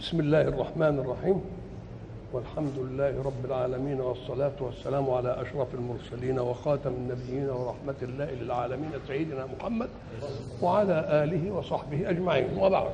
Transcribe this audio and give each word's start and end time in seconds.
بسم 0.00 0.20
الله 0.20 0.40
الرحمن 0.40 0.98
الرحيم. 0.98 1.40
والحمد 2.32 2.78
لله 2.78 3.22
رب 3.22 3.44
العالمين 3.44 4.00
والصلاة 4.00 4.52
والسلام 4.60 5.10
على 5.10 5.42
أشرف 5.42 5.74
المرسلين 5.74 6.38
وخاتم 6.38 6.90
النبيين 6.90 7.50
ورحمة 7.50 7.94
الله 8.02 8.30
للعالمين 8.30 8.90
سيدنا 9.06 9.46
محمد 9.58 9.88
وعلى 10.62 11.24
آله 11.24 11.50
وصحبه 11.50 12.10
أجمعين. 12.10 12.58
وبعد 12.58 12.90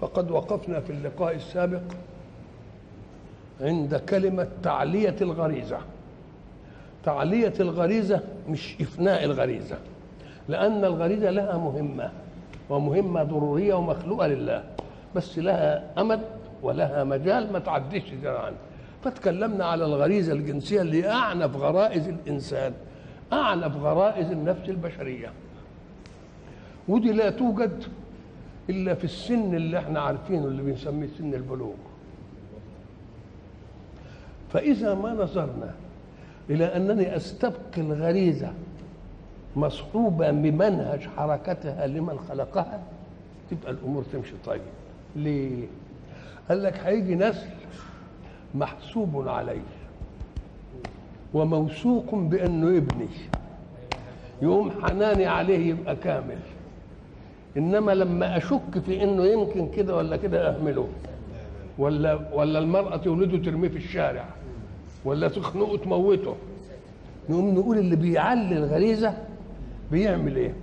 فقد 0.00 0.30
وقفنا 0.30 0.80
في 0.80 0.90
اللقاء 0.90 1.34
السابق 1.34 1.82
عند 3.60 3.96
كلمة 3.96 4.48
تعلية 4.62 5.16
الغريزة. 5.20 5.78
تعلية 7.04 7.54
الغريزة 7.60 8.20
مش 8.48 8.76
إفناء 8.80 9.24
الغريزة 9.24 9.78
لأن 10.48 10.84
الغريزة 10.84 11.30
لها 11.30 11.58
مهمة 11.58 12.10
ومهمة 12.70 13.22
ضرورية 13.22 13.74
ومخلوقة 13.74 14.26
لله. 14.26 14.73
بس 15.16 15.38
لها 15.38 16.00
أمد 16.00 16.20
ولها 16.62 17.04
مجال 17.04 17.52
ما 17.52 17.58
تعديش 17.58 18.04
عنه 18.24 18.56
فتكلمنا 19.04 19.64
على 19.64 19.84
الغريزة 19.84 20.32
الجنسية 20.32 20.80
اللي 20.80 21.08
أعنف 21.10 21.56
غرائز 21.56 22.08
الإنسان 22.08 22.72
أعنف 23.32 23.76
غرائز 23.76 24.30
النفس 24.30 24.68
البشرية. 24.68 25.32
ودي 26.88 27.12
لا 27.12 27.30
توجد 27.30 27.84
إلا 28.70 28.94
في 28.94 29.04
السن 29.04 29.54
اللي 29.54 29.78
إحنا 29.78 30.00
عارفينه 30.00 30.44
اللي 30.46 30.62
بنسميه 30.62 31.08
سن 31.18 31.34
البلوغ. 31.34 31.74
فإذا 34.52 34.94
ما 34.94 35.12
نظرنا 35.12 35.74
إلى 36.50 36.64
أنني 36.64 37.16
أستبقي 37.16 37.78
الغريزة 37.80 38.52
مصحوبة 39.56 40.30
بمنهج 40.30 41.00
حركتها 41.16 41.86
لمن 41.86 42.18
خلقها 42.28 42.82
تبقى 43.50 43.70
الأمور 43.72 44.04
تمشي 44.12 44.34
طيب. 44.46 44.60
ليه؟ 45.16 45.66
قال 46.48 46.62
لك 46.62 46.76
هيجي 46.84 47.14
نسل 47.14 47.48
محسوب 48.54 49.28
عليه 49.28 49.62
وموثوق 51.34 52.14
بأنه 52.14 52.68
ابني. 52.68 53.08
يقوم 54.42 54.70
حناني 54.82 55.26
عليه 55.26 55.68
يبقى 55.68 55.96
كامل. 55.96 56.38
إنما 57.56 57.92
لما 57.92 58.36
أشك 58.36 58.78
في 58.86 59.02
إنه 59.02 59.24
يمكن 59.24 59.70
كده 59.70 59.96
ولا 59.96 60.16
كده 60.16 60.56
أهمله. 60.56 60.88
ولا 61.78 62.34
ولا 62.34 62.58
المرأة 62.58 62.96
تولده 62.96 63.38
ترميه 63.38 63.68
في 63.68 63.76
الشارع. 63.76 64.24
ولا 65.04 65.28
تخنقه 65.28 65.76
تموته 65.76 66.36
نقوم 67.28 67.54
نقول 67.54 67.78
اللي 67.78 67.96
بيعلي 67.96 68.56
الغريزة 68.56 69.14
بيعمل 69.92 70.36
إيه؟ 70.36 70.54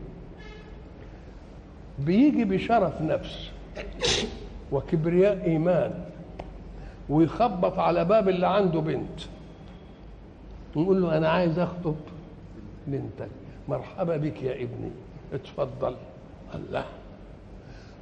بيجي 2.00 2.46
بشرف 2.46 3.02
نفس. 3.02 3.50
وكبرياء 4.72 5.44
إيمان. 5.46 5.94
ويخبط 7.10 7.80
على 7.80 8.06
باب 8.06 8.30
اللي 8.30 8.48
عنده 8.48 8.80
بنت. 8.80 9.20
نقول 10.76 11.02
له 11.02 11.18
أنا 11.18 11.30
عايز 11.30 11.60
أخطب 11.60 11.96
بنتك. 12.88 13.30
مرحبا 13.68 14.18
بك 14.18 14.44
يا 14.44 14.54
ابني. 14.54 14.92
اتفضل. 15.34 15.96
الله 16.56 16.86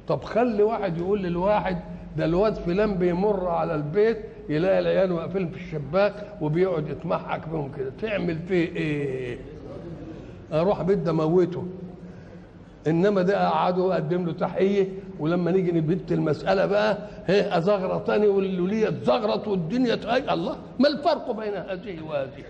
طب 0.08 0.24
خلي 0.24 0.62
واحد 0.62 0.98
يقول 0.98 1.22
للواحد 1.22 1.78
ده 2.16 2.24
الواد 2.24 2.54
فلان 2.54 2.94
بيمر 2.94 3.48
على 3.48 3.74
البيت 3.74 4.18
يلاقي 4.48 4.78
العيال 4.78 5.12
واقفين 5.12 5.48
في 5.48 5.56
الشباك 5.56 6.26
وبيقعد 6.40 6.88
يتمحك 6.88 7.48
بهم 7.48 7.72
كده. 7.76 7.92
تعمل 8.02 8.38
فيه 8.38 8.66
إيه؟ 8.76 9.38
أروح 10.52 10.82
بيت 10.82 10.98
ده 10.98 11.12
موته. 11.12 11.66
إنما 12.86 13.22
ده 13.22 13.48
قعدوا 13.48 13.92
اقدم 13.92 14.26
له 14.26 14.32
تحيه 14.32 14.88
ولما 15.18 15.50
نيجي 15.50 15.72
نبت 15.72 16.12
المسألة 16.12 16.66
بقى 16.66 16.98
هي 17.26 17.58
ازغرطني 17.58 18.26
واللوليه 18.26 18.88
تزغرط 18.88 19.48
والدنيا 19.48 19.94
تأي 19.94 20.32
الله 20.32 20.56
ما 20.78 20.88
الفرق 20.88 21.30
بين 21.30 21.54
هذه 21.54 22.02
وهذه؟ 22.08 22.44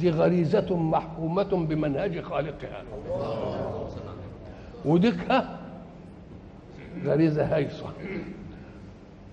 دي 0.00 0.10
غريزة 0.10 0.76
محكومة 0.76 1.42
بمنهج 1.42 2.20
خالقها. 2.20 2.82
وديكها 4.84 5.58
غريزة 7.04 7.44
هيصة 7.44 7.86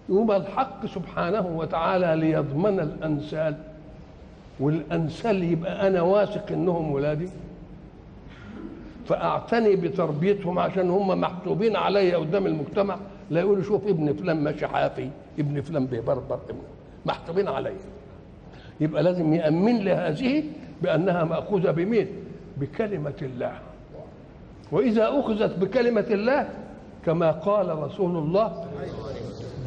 يقوم 0.10 0.32
الحق 0.32 0.86
سبحانه 0.86 1.48
وتعالى 1.58 2.16
ليضمن 2.16 2.80
الأنسال 2.80 3.56
والأنسال 4.60 5.44
يبقى 5.44 5.88
أنا 5.88 6.02
واثق 6.02 6.52
إنهم 6.52 6.92
ولادي. 6.92 7.30
فأعتني 9.06 9.76
بتربيتهم 9.76 10.60
عشان 10.60 10.90
هم 10.90 11.22
محسوبين 11.22 11.76
عليا 11.76 12.18
قدام 12.18 12.46
المجتمع. 12.46 12.98
لا 13.30 13.40
يقولوا 13.40 13.64
شوف 13.64 13.88
ابن 13.88 14.14
فلان 14.14 14.44
ماشي 14.44 14.68
حافي 14.68 15.10
ابن 15.40 15.62
فلان 15.62 15.86
بيبربر 15.86 16.40
ابن 16.50 16.60
محسوبين 17.06 17.48
عليا. 17.48 17.76
يبقى 18.80 19.04
لازم 19.04 19.34
يأمن 19.34 19.78
لهذه 19.80 20.44
بأنها 20.82 21.24
مأخوذة 21.24 21.72
بمين؟ 21.72 22.08
بكلمة 22.58 23.14
الله. 23.22 23.54
وإذا 24.72 25.10
أخذت 25.20 25.60
بكلمة 25.60 26.06
الله 26.12 26.50
كما 27.06 27.32
قال 27.32 27.80
رسول 27.84 28.18
الله 28.18 28.66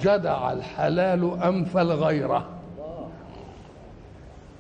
جدع 0.01 0.53
الحلال 0.53 1.43
أنف 1.43 1.77
الغيرة 1.77 2.47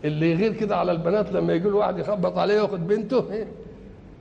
اللي 0.05 0.31
يغير 0.31 0.53
كده 0.53 0.77
على 0.77 0.93
البنات 0.93 1.33
لما 1.33 1.53
يجي 1.53 1.69
له 1.69 1.77
واحد 1.77 1.99
يخبط 1.99 2.39
عليه 2.39 2.61
وياخد 2.61 2.87
بنته 2.87 3.25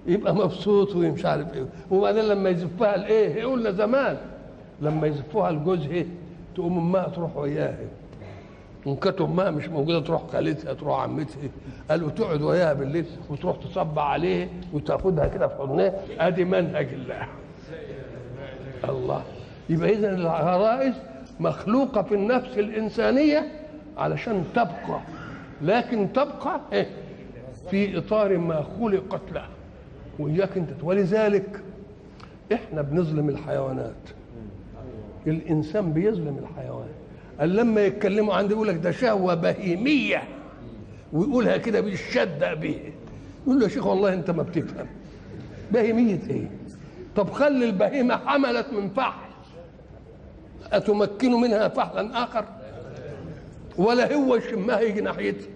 يبقى 0.08 0.36
مبسوط 0.36 0.96
ومش 0.96 1.26
عارف 1.26 1.54
إيه. 1.54 1.66
وبعدين 1.92 2.24
لما 2.24 2.50
يزفها 2.50 2.96
الايه 2.96 3.46
قلنا 3.46 3.72
زمان. 3.72 4.18
لما 4.82 5.08
يزفوها 5.08 5.52
لجوزها 5.52 6.06
تقوم 6.56 6.78
أمها 6.78 7.08
تروح 7.08 7.38
وياها. 7.38 7.78
وان 8.86 8.96
كانت 8.96 9.22
أمها 9.22 9.52
مش 9.52 9.68
موجودة 9.70 10.00
تروح 10.00 10.22
خالتها 10.32 10.74
تروح 10.74 11.00
عمتها. 11.00 11.50
قالوا 11.90 12.10
تقعد 12.10 12.42
وياها 12.42 12.74
بالليل 12.74 13.06
وتروح 13.30 13.58
تصب 13.58 14.00
عليه 14.00 14.48
وتاخدها 14.74 15.28
كده 15.28 15.48
في 15.48 15.56
حضنها. 15.56 15.94
أدي 16.20 16.46
منهج 16.46 16.88
الله. 16.94 17.28
الله. 18.90 19.24
يبقى 19.70 19.90
اذا 19.90 20.16
الغرائز 20.16 20.94
مخلوقة 21.40 22.02
في 22.02 22.16
النفس 22.16 22.58
الإنسانية 22.58 23.52
علشان 23.98 24.44
تبقى. 24.56 25.00
لكن 25.62 26.14
تبقى 26.14 26.62
إيه؟ 26.74 26.88
في 27.72 27.98
إطار 27.98 28.38
ما 28.38 28.66
خلقت 28.80 29.22
له 29.34 29.46
وإياك 30.20 30.58
أنت. 30.58 30.70
ولذلك 30.84 31.62
إحنا 32.54 32.82
بنظلم 32.82 33.30
الحيوانات. 33.30 33.96
الإنسان 35.28 35.94
بيظلم 35.94 36.38
الحيوان. 36.38 36.88
قال 37.40 37.56
لما 37.56 37.82
يتكلموا 37.86 38.34
عندي 38.34 38.54
يقول 38.54 38.68
لك 38.68 38.76
ده 38.76 38.92
شهوة 38.92 39.36
بهيمية. 39.36 40.24
ويقولها 41.14 41.58
كده 41.58 41.82
بالشده 41.82 42.54
به 42.54 42.80
يقول 43.46 43.60
له 43.60 43.64
يا 43.64 43.70
شيخ 43.70 43.86
والله 43.88 44.14
أنت 44.14 44.32
ما 44.32 44.44
بتفهم. 44.44 44.88
بهيمية 45.72 46.20
إيه؟ 46.30 46.50
طب 47.16 47.30
خلي 47.30 47.66
البهيمة 47.66 48.18
حملت 48.18 48.74
من 48.74 48.90
فحل. 48.90 49.26
اتمكن 50.72 51.32
منها 51.32 51.68
فحلا 51.68 52.24
آخر؟ 52.24 52.46
ولا 53.78 54.16
هو 54.16 54.36
يشمها 54.36 54.80
يجي 54.80 55.02
ناحيتي. 55.02 55.50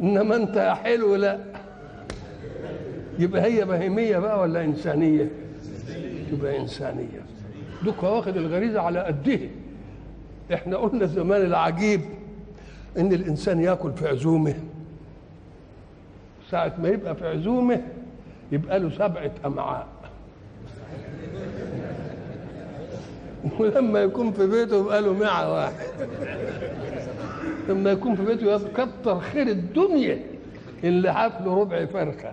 إنما 0.00 0.36
أنت 0.36 0.56
يا 0.56 0.74
حلو 0.74 1.14
لا. 1.14 1.38
يبقى 3.20 3.42
هي 3.42 3.64
بهيمية 3.64 4.18
بقى 4.18 4.40
ولا 4.40 4.64
إنسانية؟ 4.64 5.30
تبقى 6.32 6.58
إنسانية. 6.60 7.20
دوك 7.84 8.02
واخد 8.02 8.36
الغريزة 8.36 8.80
على 8.80 9.00
قده. 9.00 9.40
إحنا 10.54 10.76
قلنا 10.76 11.06
زمان 11.06 11.42
العجيب 11.42 12.00
إن 12.98 13.12
الإنسان 13.12 13.60
يأكل 13.60 13.92
في 13.92 14.08
عزومه. 14.08 14.54
ساعة 16.50 16.74
ما 16.82 16.88
يبقى 16.88 17.14
في 17.16 17.28
عزومه 17.28 17.82
يبقى 18.52 18.78
له 18.80 18.90
سبعة 18.90 19.30
أمعاء. 19.46 19.86
ولما 23.58 24.00
يكون 24.00 24.32
في 24.32 24.46
بيته 24.46 24.76
يبقى 24.80 25.02
له 25.02 25.12
معه 25.12 25.52
واحد. 25.54 25.86
لما 27.68 27.90
يكون 27.90 28.14
في 28.16 28.24
بيته 28.24 28.42
يبقى 28.42 28.86
كتر 28.86 29.20
خير 29.20 29.46
الدنيا. 29.46 30.18
اللي 30.84 31.14
حفله 31.14 31.60
ربع 31.60 31.86
فرخه 31.86 32.32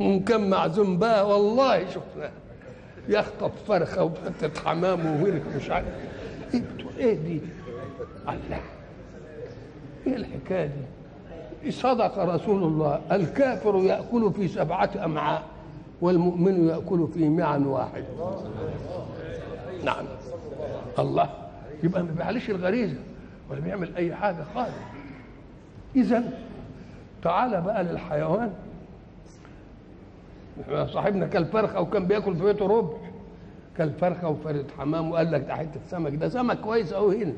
وكان 0.00 0.50
معزوم 0.50 0.98
بقى 0.98 1.28
والله 1.28 1.88
شفناه 1.88 2.30
يخطف 3.08 3.50
فرخه 3.68 4.04
وحته 4.04 4.60
حمام 4.64 5.06
وورك 5.06 5.42
مش 5.56 5.70
عارف. 5.70 5.86
إيه 6.54 6.62
إيه 6.98 7.14
دي؟ 7.14 7.40
الله. 8.28 8.60
إيه 10.06 10.16
الحكاية 10.16 10.70
دي؟ 11.62 11.70
صدق 11.70 12.18
رسول 12.18 12.62
الله؟ 12.62 13.00
الكافر 13.12 13.76
يأكل 13.76 14.32
في 14.32 14.48
سبعة 14.48 14.90
أمعاء 15.04 15.42
والمؤمن 16.00 16.68
يأكل 16.68 17.08
في 17.14 17.28
معا 17.28 17.58
واحد. 17.58 18.04
نعم. 19.84 20.04
الله. 20.98 21.30
يبقى 21.82 22.02
ما 22.02 22.12
بيعليش 22.16 22.50
الغريزة 22.50 22.96
ولا 23.50 23.60
بيعمل 23.60 23.96
أي 23.96 24.14
حاجة 24.14 24.44
خالص. 24.54 24.70
اذا 25.96 26.24
تعال 27.22 27.60
بقى 27.60 27.84
للحيوان. 27.84 28.52
صاحبنا 30.86 31.26
كل 31.26 31.44
فرخة 31.44 31.80
وكان 31.80 32.06
بياكل 32.06 32.36
في 32.36 32.42
بيته 32.44 32.66
ربع. 32.66 32.96
كل 33.76 33.90
فرخة 33.90 34.28
وفرد 34.28 34.66
حمام 34.78 35.10
وقال 35.10 35.32
لك 35.32 35.40
ده 35.40 35.54
حتة 35.54 35.80
سمك. 35.90 36.14
ده 36.14 36.28
سمك 36.28 36.60
كويس 36.60 36.92
قوي 36.94 37.24
هنا. 37.24 37.32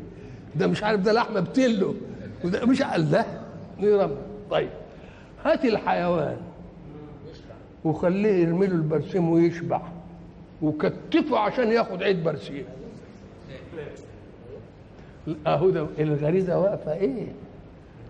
ده 0.56 0.66
مش 0.66 0.82
عارف 0.84 1.00
ده 1.00 1.12
لحمة 1.12 1.40
بتلو. 1.40 1.94
وده 2.44 2.66
مش 2.66 2.82
قال 2.82 3.10
لا 3.10 3.24
طيب 4.50 4.70
هات 5.44 5.64
الحيوان 5.64 6.36
وخليه 7.84 8.28
يرمي 8.46 8.66
له 8.66 8.74
البرسيم 8.74 9.30
ويشبع 9.30 9.80
وكتفه 10.62 11.38
عشان 11.38 11.68
ياخد 11.72 12.02
عيد 12.02 12.24
برسيم. 12.24 12.64
اهو 15.46 15.70
ده 15.70 15.86
الغريزة 15.98 16.58
واقفة 16.58 16.92
إيه؟ 16.92 17.26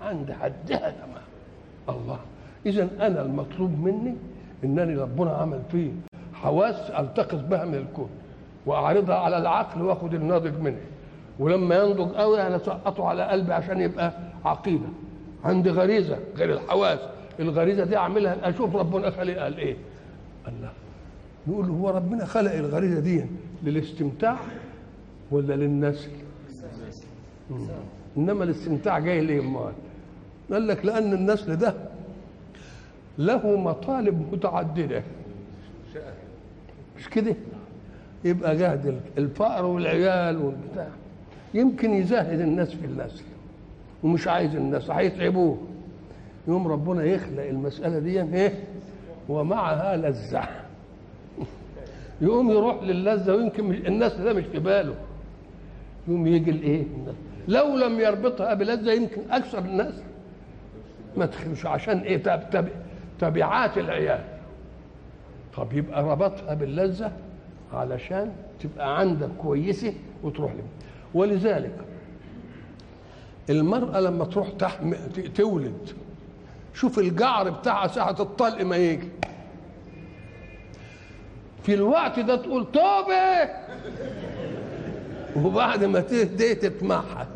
عند 0.02 0.32
حدها 0.32 0.94
الله. 1.88 2.18
اذا 2.66 2.88
أنا 3.00 3.22
المطلوب 3.22 3.70
مني 3.80 4.14
إنني 4.64 4.96
ربنا 4.96 5.30
عمل 5.30 5.60
فيه 5.72 5.90
حواس 6.34 6.90
ألتقط 6.90 7.44
بها 7.50 7.64
من 7.64 7.74
الكون 7.74 8.08
وأعرضها 8.66 9.16
على 9.16 9.38
العقل 9.38 9.82
واخد 9.82 10.14
الناضج 10.14 10.60
منه. 10.60 10.80
ولما 11.38 11.76
ينضج 11.76 12.14
قوي 12.14 12.42
أنا 12.42 12.56
اسقطه 12.56 13.08
على 13.08 13.22
قلبي 13.22 13.52
عشان 13.52 13.80
يبقى 13.80 14.12
عقيدة. 14.44 14.86
عندي 15.44 15.70
غريزة 15.70 16.18
غير 16.36 16.52
الحواس. 16.52 16.98
الغريزة 17.40 17.84
دي 17.84 17.96
أعملها 17.96 18.48
أشوف 18.48 18.76
ربنا 18.76 19.10
خلق 19.10 19.34
قال 19.34 19.58
إيه. 19.58 19.76
الله. 20.48 20.70
نقول 21.46 21.66
هو 21.66 21.90
ربنا 21.90 22.24
خلق 22.24 22.52
الغريزة 22.52 23.00
دي 23.00 23.24
للاستمتاع 23.64 24.36
ولا 25.30 25.54
للنسل. 25.54 26.10
إنما 28.16 28.44
الاستمتاع 28.44 28.98
جاي 28.98 29.20
ليه 29.20 29.40
أمال؟ 29.40 29.72
قال 30.52 30.66
لك 30.68 30.84
لأن 30.84 31.12
النسل 31.12 31.56
ده 31.56 31.74
له 33.18 33.56
مطالب 33.56 34.32
متعددة. 34.32 35.02
مش 36.98 37.08
كده؟ 37.08 37.34
يبقى 38.24 38.56
جهد 38.56 39.00
الفقر 39.18 39.64
والعيال 39.64 40.36
والبتاع. 40.36 40.88
يمكن 41.54 41.92
يزهد 41.94 42.40
الناس 42.40 42.74
في 42.74 42.86
النسل. 42.86 43.24
ومش 44.02 44.28
عايز 44.28 44.56
الناس 44.56 44.90
هيتعبوه. 44.90 45.58
يوم 46.48 46.68
ربنا 46.68 47.04
يخلق 47.04 47.42
المسألة 47.42 47.98
دي 47.98 48.22
إيه؟ 48.22 48.54
ومعها 49.28 49.96
لذة 49.96 50.48
يقوم 52.20 52.50
يروح 52.50 52.82
للذة 52.82 53.34
ويمكن 53.34 53.70
الناس 53.74 54.14
ده 54.14 54.32
مش 54.32 54.44
في 54.44 54.58
باله. 54.58 54.94
يقوم 56.08 56.26
يجي 56.26 56.50
الايه 56.50 56.84
لو 57.48 57.76
لم 57.76 58.00
يربطها 58.00 58.54
بلذة 58.54 58.92
يمكن 58.92 59.20
أكثر 59.30 59.58
الناس. 59.58 59.94
ما 61.18 61.26
تخلوش 61.26 61.66
عشان 61.66 61.98
إيه؟ 61.98 62.16
تب 62.22 62.50
تب 62.50 62.68
تبعات 63.20 63.78
العيال. 63.78 64.24
طب 65.56 65.72
يبقى 65.72 66.02
ربطها 66.02 66.54
باللذة 66.54 67.12
علشان 67.72 68.32
تبقى 68.60 68.98
عندك 68.98 69.28
كويسة 69.38 69.94
وتروح 70.22 70.52
لهم. 70.52 70.68
ولذلك 71.14 71.74
المرأة 73.50 74.00
لما 74.00 74.24
تروح 74.24 74.48
تحم... 74.48 74.92
تولد 75.34 75.88
شوف 76.74 76.98
الجعر 76.98 77.50
بتاعها 77.50 77.86
ساعة 77.88 78.16
الطلق 78.20 78.62
ما 78.62 78.76
يجي. 78.76 79.08
في 81.62 81.74
الوقت 81.74 82.18
ده 82.20 82.36
تقول 82.36 82.66
توبة! 82.72 83.48
وبعد 85.36 85.84
ما 85.84 86.00
تهدي 86.00 86.54
تتمحك. 86.54 87.28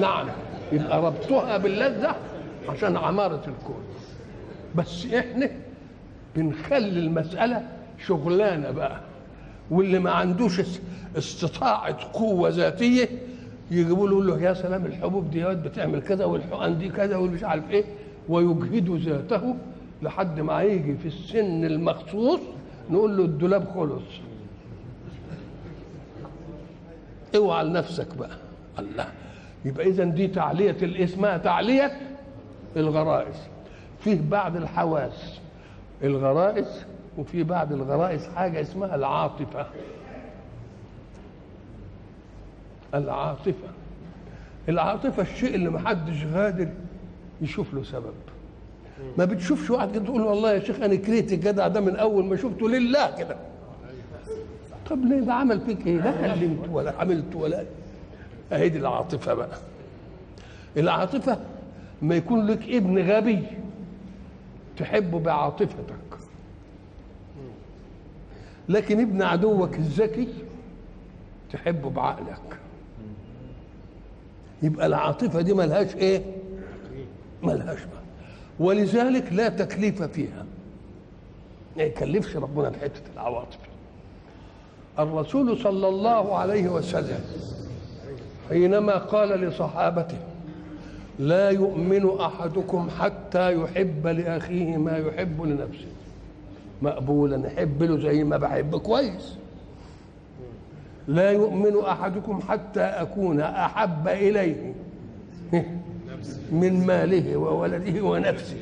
نعم. 0.00 0.26
يبقى 0.72 1.02
ربطها 1.02 1.56
باللذة 1.58 2.16
عشان 2.68 2.96
عمارة 2.96 3.34
الكون. 3.48 3.82
بس 4.74 5.06
إحنا 5.06 5.50
بنخلي 6.36 6.98
المسألة 6.98 7.68
شغلانة 8.06 8.70
بقى. 8.70 9.00
واللي 9.70 9.98
ما 9.98 10.10
عندوش 10.10 10.60
استطاعة 11.18 11.96
قوة 12.12 12.48
ذاتية 12.48 13.08
يجيبوا 13.70 14.08
له 14.08 14.24
له 14.24 14.42
يا 14.42 14.54
سلام 14.54 14.86
الحبوب 14.86 15.30
دي 15.30 15.44
بتعمل 15.44 16.02
كذا 16.02 16.24
والحقن 16.24 16.78
دي 16.78 16.88
كذا 16.88 17.16
والمش 17.16 17.44
عارف 17.44 17.70
إيه 17.70 17.84
ويجهد 18.28 18.90
ذاته 18.90 19.56
لحد 20.02 20.40
ما 20.40 20.62
يجي 20.62 20.96
في 20.96 21.08
السن 21.08 21.64
المخصوص 21.64 22.40
نقول 22.90 23.16
له 23.16 23.24
الدولاب 23.24 23.68
خلص. 23.74 24.02
اوعى 27.36 27.64
لنفسك 27.64 28.16
بقى. 28.18 28.36
الله. 28.78 29.06
يبقى 29.64 29.86
اذا 29.86 30.04
دي 30.04 30.28
تعلية 30.28 30.76
الإسماء 30.82 31.38
تعلية 31.38 31.92
الغرائز. 32.76 33.36
فيه 34.00 34.20
بعد 34.30 34.56
الحواس. 34.56 35.40
الغرائز 36.02 36.84
وفي 37.18 37.42
بعد 37.42 37.72
الغرائز 37.72 38.26
حاجة 38.26 38.60
اسمها 38.60 38.94
العاطفة. 38.94 39.66
العاطفة. 42.94 43.68
العاطفة 44.68 45.22
الشيء 45.22 45.54
اللي 45.54 45.70
محدش 45.70 46.24
غادر 46.34 46.68
يشوف 47.40 47.74
له 47.74 47.82
سبب. 47.82 48.14
ما 49.18 49.24
بتشوفش 49.24 49.70
واحد 49.70 49.92
كده 49.94 50.04
تقول 50.04 50.20
والله 50.22 50.52
يا 50.52 50.58
شيخ 50.58 50.80
أنا 50.80 50.94
كرهت 50.94 51.32
الجدع 51.32 51.68
ده 51.68 51.80
من 51.80 51.96
أول 51.96 52.24
ما 52.24 52.36
شفته 52.36 52.68
لله 52.68 53.16
كده. 53.18 53.36
طب 54.90 55.04
ليه؟ 55.04 55.20
ده 55.20 55.32
عمل 55.34 55.60
فيك 55.60 55.86
إيه؟ 55.86 55.96
لا 55.96 56.34
كلمت 56.34 56.68
ولا 56.72 56.92
عملت 57.00 57.34
ولا 57.36 57.64
اهي 58.52 58.68
دي 58.68 58.78
العاطفة 58.78 59.34
بقى. 59.34 59.58
العاطفة 60.76 61.38
ما 62.02 62.14
يكون 62.16 62.46
لك 62.46 62.62
ابن 62.68 63.10
غبي 63.10 63.42
تحبه 64.76 65.18
بعاطفتك. 65.18 65.96
لكن 68.68 69.00
ابن 69.00 69.22
عدوك 69.22 69.74
الذكي 69.74 70.28
تحبه 71.52 71.90
بعقلك. 71.90 72.58
يبقى 74.62 74.86
العاطفة 74.86 75.40
دي 75.40 75.54
ملهاش 75.54 75.94
إيه؟ 75.94 76.22
ملهاش 77.42 77.78
بقى. 77.78 78.02
ولذلك 78.60 79.32
لا 79.32 79.48
تكليف 79.48 80.02
فيها. 80.02 80.46
ما 81.76 81.82
يكلفش 81.82 82.36
ربنا 82.36 82.70
في 82.70 82.80
حتة 82.80 83.02
العواطف. 83.14 83.58
الرسول 84.98 85.58
صلى 85.58 85.88
الله 85.88 86.36
عليه 86.38 86.68
وسلم 86.68 87.20
حينما 88.48 88.98
قال 88.98 89.28
لصحابته 89.28 90.18
لا 91.18 91.50
يؤمن 91.50 92.20
أحدكم 92.20 92.88
حتى 92.98 93.62
يحب 93.62 94.06
لأخيه 94.06 94.76
ما 94.76 94.98
يحب 94.98 95.42
لنفسه. 95.42 95.86
مقبولا 96.82 97.46
احب 97.48 97.82
له 97.82 97.98
زي 97.98 98.24
ما 98.24 98.36
بحب. 98.36 98.76
كويس. 98.76 99.36
لا 101.08 101.30
يؤمن 101.30 101.78
أحدكم 101.84 102.40
حتى 102.40 102.80
أكون 102.80 103.40
أحب 103.40 104.08
إليه 104.08 104.74
من 106.52 106.86
ماله 106.86 107.36
وولده 107.36 108.02
ونفسه. 108.02 108.56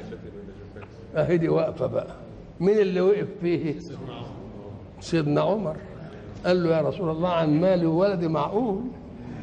أهي 1.16 1.36
دي 1.36 1.48
واقفة 1.48 1.86
بقى. 1.86 2.14
مين 2.60 2.78
اللي 2.78 3.00
وقف 3.00 3.28
فيه؟ 3.40 3.74
سيدنا 5.00 5.40
عمر. 5.40 5.76
قال 6.46 6.64
له 6.64 6.76
يا 6.76 6.82
رسول 6.82 7.10
الله 7.10 7.28
عن 7.28 7.60
مالي 7.60 7.86
وولدي 7.86 8.28
معقول. 8.28 8.80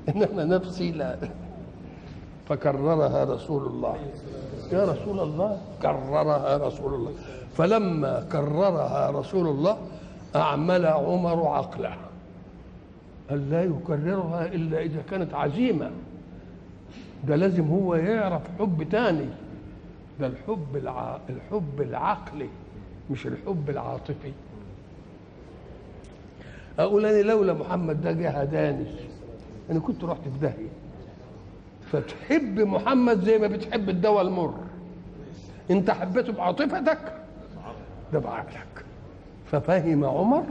انما 0.09 0.45
نفسي 0.45 0.91
لا. 0.91 1.17
فكررها 2.49 3.23
رسول 3.23 3.65
الله. 3.65 3.95
يا 4.71 4.85
رسول 4.85 5.19
الله 5.19 5.61
كررها 5.81 6.57
رسول 6.57 6.93
الله. 6.93 7.11
فلما 7.57 8.27
كررها 8.31 9.09
رسول 9.09 9.47
الله 9.47 9.77
أعمل 10.35 10.85
عمر 10.85 11.47
عقله. 11.47 11.97
قال 13.29 13.49
لا 13.49 13.63
يكررها 13.63 14.45
إلا 14.45 14.81
إذا 14.81 15.01
كانت 15.09 15.33
عزيمة. 15.33 15.91
ده 17.27 17.35
لازم 17.35 17.67
هو 17.67 17.95
يعرف 17.95 18.41
حب 18.59 18.83
تاني. 18.91 19.29
ده 20.19 20.27
الحب 20.27 20.75
الع... 20.75 21.17
الحب 21.29 21.81
العقلي 21.81 22.49
مش 23.11 23.27
الحب 23.27 23.69
العاطفي. 23.69 24.31
أقول 26.79 27.05
أنا 27.05 27.21
لولا 27.21 27.53
محمد 27.53 28.01
ده 28.01 28.11
جه 28.11 28.29
هداني. 28.29 28.85
أنا 29.71 29.79
كنت 29.79 30.03
رحت 30.03 30.21
في 30.23 30.39
داهية. 30.41 30.69
فتحب 31.91 32.59
محمد 32.59 33.23
زي 33.23 33.37
ما 33.37 33.47
بتحب 33.47 33.89
الدواء 33.89 34.21
المر. 34.21 34.53
أنت 35.71 35.91
حبيته 35.91 36.33
بعاطفتك؟ 36.33 37.13
ده 38.13 38.19
بعقلك. 38.19 38.85
ففهم 39.51 40.05
عمر 40.05 40.43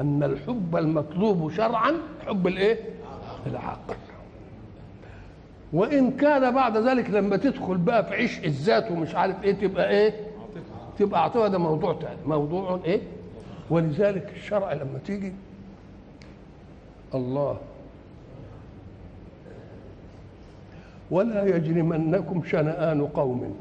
أن 0.00 0.22
الحب 0.22 0.76
المطلوب 0.76 1.50
شرعا 1.52 1.92
حب 2.26 2.46
الإيه؟ 2.46 2.78
العقل. 3.46 3.94
وإن 5.72 6.10
كان 6.10 6.54
بعد 6.54 6.76
ذلك 6.76 7.10
لما 7.10 7.36
تدخل 7.36 7.76
بقى 7.76 8.04
في 8.06 8.14
عشق 8.14 8.44
الذات 8.44 8.90
ومش 8.90 9.14
عارف 9.14 9.42
إيه 9.44 9.52
تبقى 9.52 9.90
إيه؟ 9.90 10.14
تبقى 10.98 11.22
عاطفة. 11.22 11.48
ده 11.48 11.58
موضوع 11.58 11.92
تاني. 11.92 12.16
موضوع 12.26 12.80
إيه؟ 12.84 13.00
ولذلك 13.70 14.32
الشرع 14.36 14.72
لما 14.72 14.98
تيجي 15.06 15.32
الله 17.14 17.58
ولا 21.12 21.56
يجرمنكم 21.56 22.42
شنآن 22.44 23.06
قوم 23.06 23.56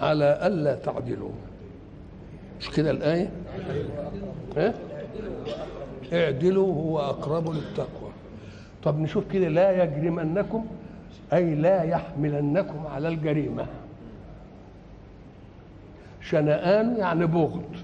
على 0.00 0.46
ألا 0.46 0.74
تعدلوا. 0.74 1.30
مش 2.60 2.70
كده 2.70 2.90
الآية؟ 2.90 3.30
ها 4.56 4.74
اعدلوا 6.12 6.74
هو 6.74 6.98
أقرب 7.00 7.54
للتقوى. 7.54 8.10
طب 8.82 9.00
نشوف 9.00 9.24
كده 9.32 9.48
لا 9.48 9.84
يجرمنكم 9.84 10.66
أي 11.32 11.54
لا 11.54 11.82
يحملنكم 11.82 12.86
على 12.86 13.08
الجريمة. 13.08 13.66
شنآن 16.20 16.96
يعني 16.96 17.26
بغض. 17.26 17.76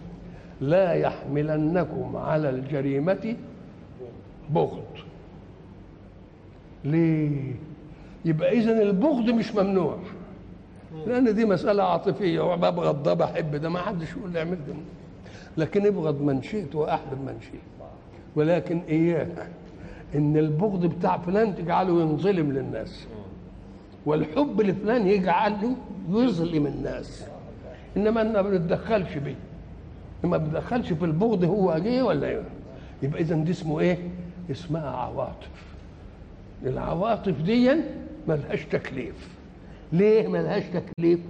لا 0.61 0.93
يحملنكم 0.93 2.17
على 2.17 2.51
الجريمة 2.51 3.37
بغض. 4.51 4.85
ليه؟ 6.85 7.55
يبقى 8.25 8.53
إذن 8.59 8.81
البغض 8.81 9.31
مش 9.31 9.55
ممنوع. 9.55 9.99
لأن 11.07 11.35
دي 11.35 11.45
مسألة 11.45 11.83
عاطفية 11.83 12.41
وببغض 12.53 13.03
ده 13.03 13.15
بحب 13.15 13.57
ده 13.57 13.69
ما 13.69 13.79
حدش 13.79 14.13
يقول 14.17 14.33
لي 14.33 14.39
اعمل 14.39 14.57
ده 14.67 14.75
لكن 15.57 15.87
ابغض 15.87 16.23
من 16.23 16.43
شئت 16.43 16.75
وأحبب 16.75 17.21
من 17.27 17.39
شئت. 17.41 17.61
ولكن 18.37 18.81
إياك 18.89 19.47
إن 20.15 20.37
البغض 20.37 20.87
بتاع 20.87 21.19
فلان 21.19 21.57
تجعله 21.57 22.01
ينظلم 22.01 22.53
للناس. 22.53 23.07
والحب 24.07 24.61
لفلان 24.61 25.07
يجعله 25.07 25.77
يظلم 26.11 26.67
الناس. 26.67 27.25
إنما 27.97 28.21
أنا 28.21 28.43
ما 28.43 28.51
بنتدخلش 28.51 29.15
بيه 29.17 29.35
ما 30.25 30.37
بنتدخلش 30.37 30.93
في 30.93 31.05
البغض 31.05 31.45
هو 31.45 31.79
جه 31.79 32.03
ولا 32.05 32.27
إيه؟ 32.29 32.43
يبقى 33.03 33.21
اذا 33.21 33.37
دي 33.37 33.51
اسمه 33.51 33.81
إيه؟ 33.81 33.99
اسمها 34.51 34.91
عواطف. 34.91 35.51
العواطف 36.67 37.43
دي 37.43 37.73
ملهاش 38.29 38.65
تكليف. 38.65 39.29
ليه 39.93 40.29
ملهاش 40.29 40.63
تكليف؟ 40.65 41.21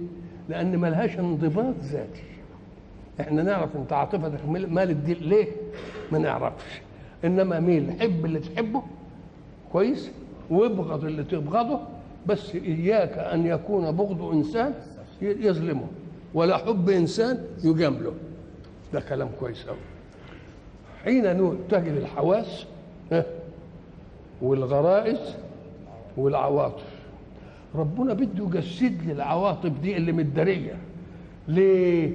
لأن 0.49 0.79
ملهاش 0.79 1.19
انضباط 1.19 1.75
ذاتي. 1.83 2.23
إحنا 3.19 3.43
نعرف 3.43 3.75
أنت 3.75 3.93
عاطفتك 3.93 4.45
مالت 4.47 4.97
دي 4.97 5.13
ليه؟ 5.13 5.47
ما 6.11 6.19
نعرفش. 6.19 6.81
إنما 7.25 7.59
مين 7.59 7.91
حب 7.99 8.25
اللي 8.25 8.39
تحبه؟ 8.39 8.83
كويس. 9.71 10.11
وابغض 10.49 11.05
اللي 11.05 11.23
تبغضه 11.23 11.79
بس 12.25 12.55
إياك 12.55 13.17
أن 13.17 13.45
يكون 13.45 13.91
بغض 13.91 14.23
إنسان 14.23 14.73
يظلمه. 15.21 15.87
ولا 16.33 16.57
حب 16.57 16.89
إنسان 16.89 17.45
يجامله. 17.63 18.13
ده 18.93 18.99
كلام 18.99 19.29
كويس 19.39 19.65
قوي 19.65 19.77
حين 21.03 21.31
نتجه 21.31 21.89
للحواس 21.89 22.65
والغرائز 24.41 25.35
والعواطف. 26.17 26.88
ربنا 27.75 28.13
بده 28.13 28.45
يجسد 28.45 29.01
لي 29.05 29.11
العواطف 29.11 29.71
دي 29.81 29.97
اللي 29.97 30.11
متداريه 30.11 30.73
ليه؟ 31.47 32.13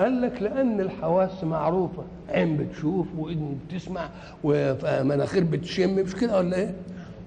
قال 0.00 0.20
لك 0.22 0.42
لأن 0.42 0.80
الحواس 0.80 1.44
معروفة. 1.44 2.02
عين 2.28 2.56
بتشوف 2.56 3.06
وإذن 3.18 3.58
بتسمع 3.68 4.08
ومناخير 4.44 5.44
بتشم 5.44 5.94
مش 5.94 6.14
كده 6.16 6.38
ولا 6.38 6.56
إيه؟ 6.56 6.74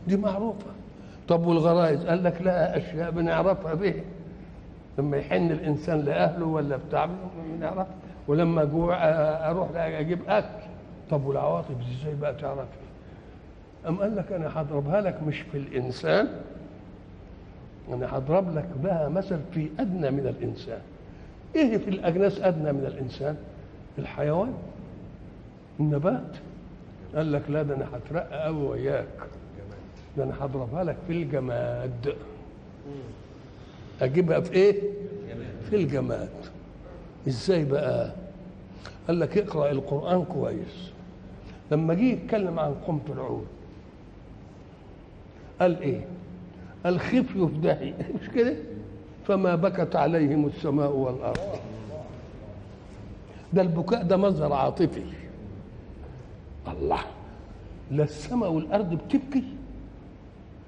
دي 0.08 0.18
معروفة. 0.18 0.66
طب 1.28 1.46
والغرائز؟ 1.46 2.06
قال 2.06 2.24
لك 2.24 2.42
لا 2.42 2.78
أشياء 2.78 3.12
بنعرفها 3.12 3.74
به 3.74 3.94
لما 4.98 5.18
يحن 5.18 5.52
الإنسان 5.52 6.00
لأهله 6.00 6.46
ولا 6.46 6.78
بتاع 6.78 7.10
بنعرف. 7.58 7.88
ولما 8.28 8.64
جوع 8.64 8.96
أروح 9.50 9.70
أجيب 9.76 10.20
أكل. 10.28 10.64
طب 11.12 11.26
والعواطف 11.26 11.72
إزاي 11.72 12.16
بقى 12.16 12.34
تعرفها؟ 12.34 12.66
أم 13.88 13.96
قال 13.98 14.16
لك 14.16 14.32
أنا 14.32 14.62
هضربها 14.62 15.02
لك 15.02 15.24
مش 15.28 15.40
في 15.40 15.58
الإنسان 15.58 16.28
أنا 17.90 18.18
هضرب 18.18 18.58
لك 18.58 18.70
بها 18.84 19.10
مثل 19.10 19.40
في 19.54 19.70
أدنى 19.80 20.12
من 20.12 20.28
الإنسان. 20.28 20.82
إيه 21.56 21.78
في 21.78 21.90
الأجناس 21.90 22.40
أدنى 22.40 22.74
من 22.74 22.86
الإنسان؟ 22.86 23.38
الحيوان؟ 24.00 24.54
النبات؟ 25.80 26.36
قال 27.16 27.32
لك 27.32 27.50
لا 27.50 27.64
ده 27.64 27.76
أنا 27.76 27.88
هترقى 27.94 28.48
أوي 28.48 28.68
وياك. 28.68 29.08
ده 30.18 30.24
أنا 30.24 30.34
هضربها 30.46 30.84
لك 30.84 30.98
في 31.08 31.14
الجماد. 31.14 32.16
أجيبها 34.02 34.40
في 34.40 34.52
إيه؟ 34.54 34.82
في 35.70 35.76
الجماد. 35.76 36.30
إزاي 37.28 37.66
بقى؟ 37.66 38.12
قال 39.08 39.20
لك 39.20 39.38
اقرأ 39.38 39.72
القرآن 39.72 40.26
كويس. 40.26 40.92
لما 41.72 41.94
جه 41.94 42.02
يتكلم 42.04 42.60
عن 42.60 42.74
قوم 42.88 43.00
فرعون 43.08 43.46
قال 45.62 45.82
إيه؟ 45.82 46.02
قال 46.86 47.00
خفي 47.00 47.24
في 47.24 47.46
داهية 47.64 47.94
مش 48.22 48.30
كده؟ 48.30 48.56
فما 49.28 49.56
بكت 49.56 49.96
عليهم 49.96 50.46
السماء 50.46 50.92
والأرض. 50.92 51.60
ده 53.54 53.62
البكاء 53.62 54.04
ده 54.04 54.18
مظهر 54.18 54.54
عاطفي. 54.54 55.04
الله. 56.68 57.00
لا 57.92 58.04
السماء 58.04 58.52
والأرض 58.52 58.94
بتبكي. 58.94 59.44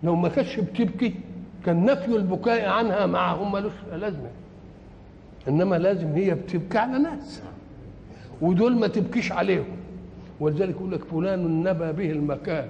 لو 0.04 0.16
ما 0.16 0.30
كانتش 0.30 0.60
بتبكي 0.60 1.14
كان 1.66 1.86
نفي 1.86 2.16
البكاء 2.16 2.70
عنها 2.70 3.06
معهم 3.06 3.52
ملوش 3.52 3.74
لازمة. 3.92 4.30
إنما 5.48 5.76
لازم 5.76 6.08
هي 6.08 6.36
بتبكي 6.36 6.78
على 6.78 6.98
ناس. 7.00 7.42
ودول 8.42 8.76
ما 8.76 8.88
تبكيش 8.88 9.32
عليهم. 9.32 9.66
ولذلك 10.40 10.76
يقول 10.76 10.92
لك 10.92 11.04
فلان 11.04 11.64
نبى 11.64 11.92
به 11.92 12.12
المكان. 12.12 12.68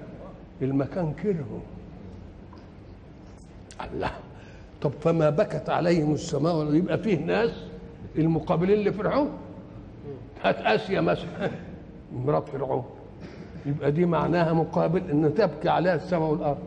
المكان 0.62 1.12
كرهه 1.22 1.60
الله. 3.84 4.10
طب 4.82 4.90
فما 4.90 5.30
بكت 5.30 5.70
عليهم 5.70 6.14
السماء 6.14 6.74
يبقى 6.74 6.98
فيه 6.98 7.18
ناس 7.18 7.50
المقابلين 8.18 8.88
لفرعون؟ 8.88 9.30
هات 10.42 10.56
آسيا 10.56 11.00
مثلا. 11.00 11.50
مرات 12.16 12.48
فرعون. 12.48 12.84
يبقى 13.66 13.92
دي 13.92 14.06
معناها 14.06 14.52
مقابل 14.52 15.10
إن 15.10 15.34
تبكي 15.34 15.68
عليها 15.68 15.94
السماء 15.94 16.30
والأرض. 16.30 16.58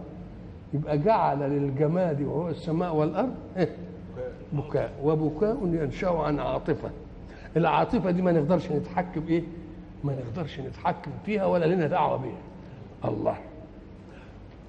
يبقى 0.74 0.98
جعل 0.98 1.40
للجماد 1.40 2.22
وهو 2.22 2.50
السماء 2.50 2.96
والأرض 2.96 3.36
بكاء. 4.54 4.92
وبكاء 5.04 5.58
ينشأ 5.64 6.10
عن 6.10 6.40
عاطفة. 6.40 6.90
العاطفة 7.58 8.12
دي 8.12 8.22
ما 8.22 8.32
نقدرش 8.32 8.72
نتحكم 8.72 9.24
إيه؟ 9.30 9.44
ما 10.04 10.14
نقدرش 10.14 10.60
نتحكم 10.60 11.12
فيها 11.26 11.46
ولا 11.46 11.66
لنا 11.66 11.88
دعوة 11.88 12.18
بيها. 12.18 13.12
الله. 13.12 13.38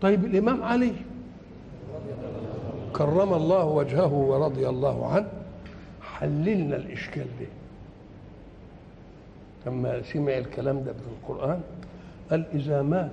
طيب 0.02 0.24
الإمام 0.24 0.62
علي. 0.62 0.92
كرم 2.92 3.34
الله 3.34 3.64
وجهه 3.64 4.12
ورضي 4.12 4.68
الله 4.68 5.06
عنه 5.06 5.28
حللنا 6.02 6.76
الإشكال 6.76 7.26
ده. 7.40 7.46
لما 9.66 10.02
سمع 10.02 10.38
الكلام 10.38 10.84
ده 10.84 10.92
في 10.92 10.98
القرآن 11.08 11.60
قال 12.30 12.44
إذا 12.54 12.82
مات 12.82 13.12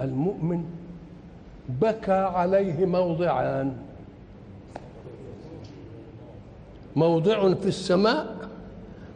المؤمن 0.00 0.64
بكى 1.68 2.12
عليه 2.12 2.86
موضعان. 2.86 3.76
موضع 6.96 7.54
في 7.54 7.66
السماء 7.66 8.48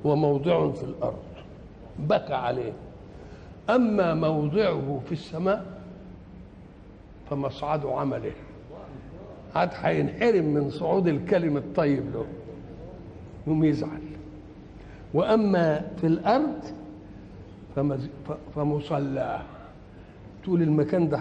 وموضع 0.04 0.72
في 0.72 0.84
الأرض. 0.84 1.22
بكى 1.98 2.34
عليه. 2.34 2.72
أما 3.70 4.14
موضعه 4.14 5.00
في 5.06 5.12
السماء 5.12 5.64
فمصعد 7.30 7.86
عمله. 7.86 8.32
عاد 9.56 9.70
هينحرم 9.82 10.44
من 10.44 10.70
صعود 10.70 11.08
الكلم 11.08 11.56
الطيب 11.56 12.02
له. 12.14 12.26
يوم 13.46 13.64
يزعل. 13.64 14.00
وأما 15.14 15.80
في 16.00 16.06
الأرض 16.06 16.64
فمصلاه 18.54 19.42
تقول 20.44 20.62
المكان 20.62 21.08
ده 21.08 21.18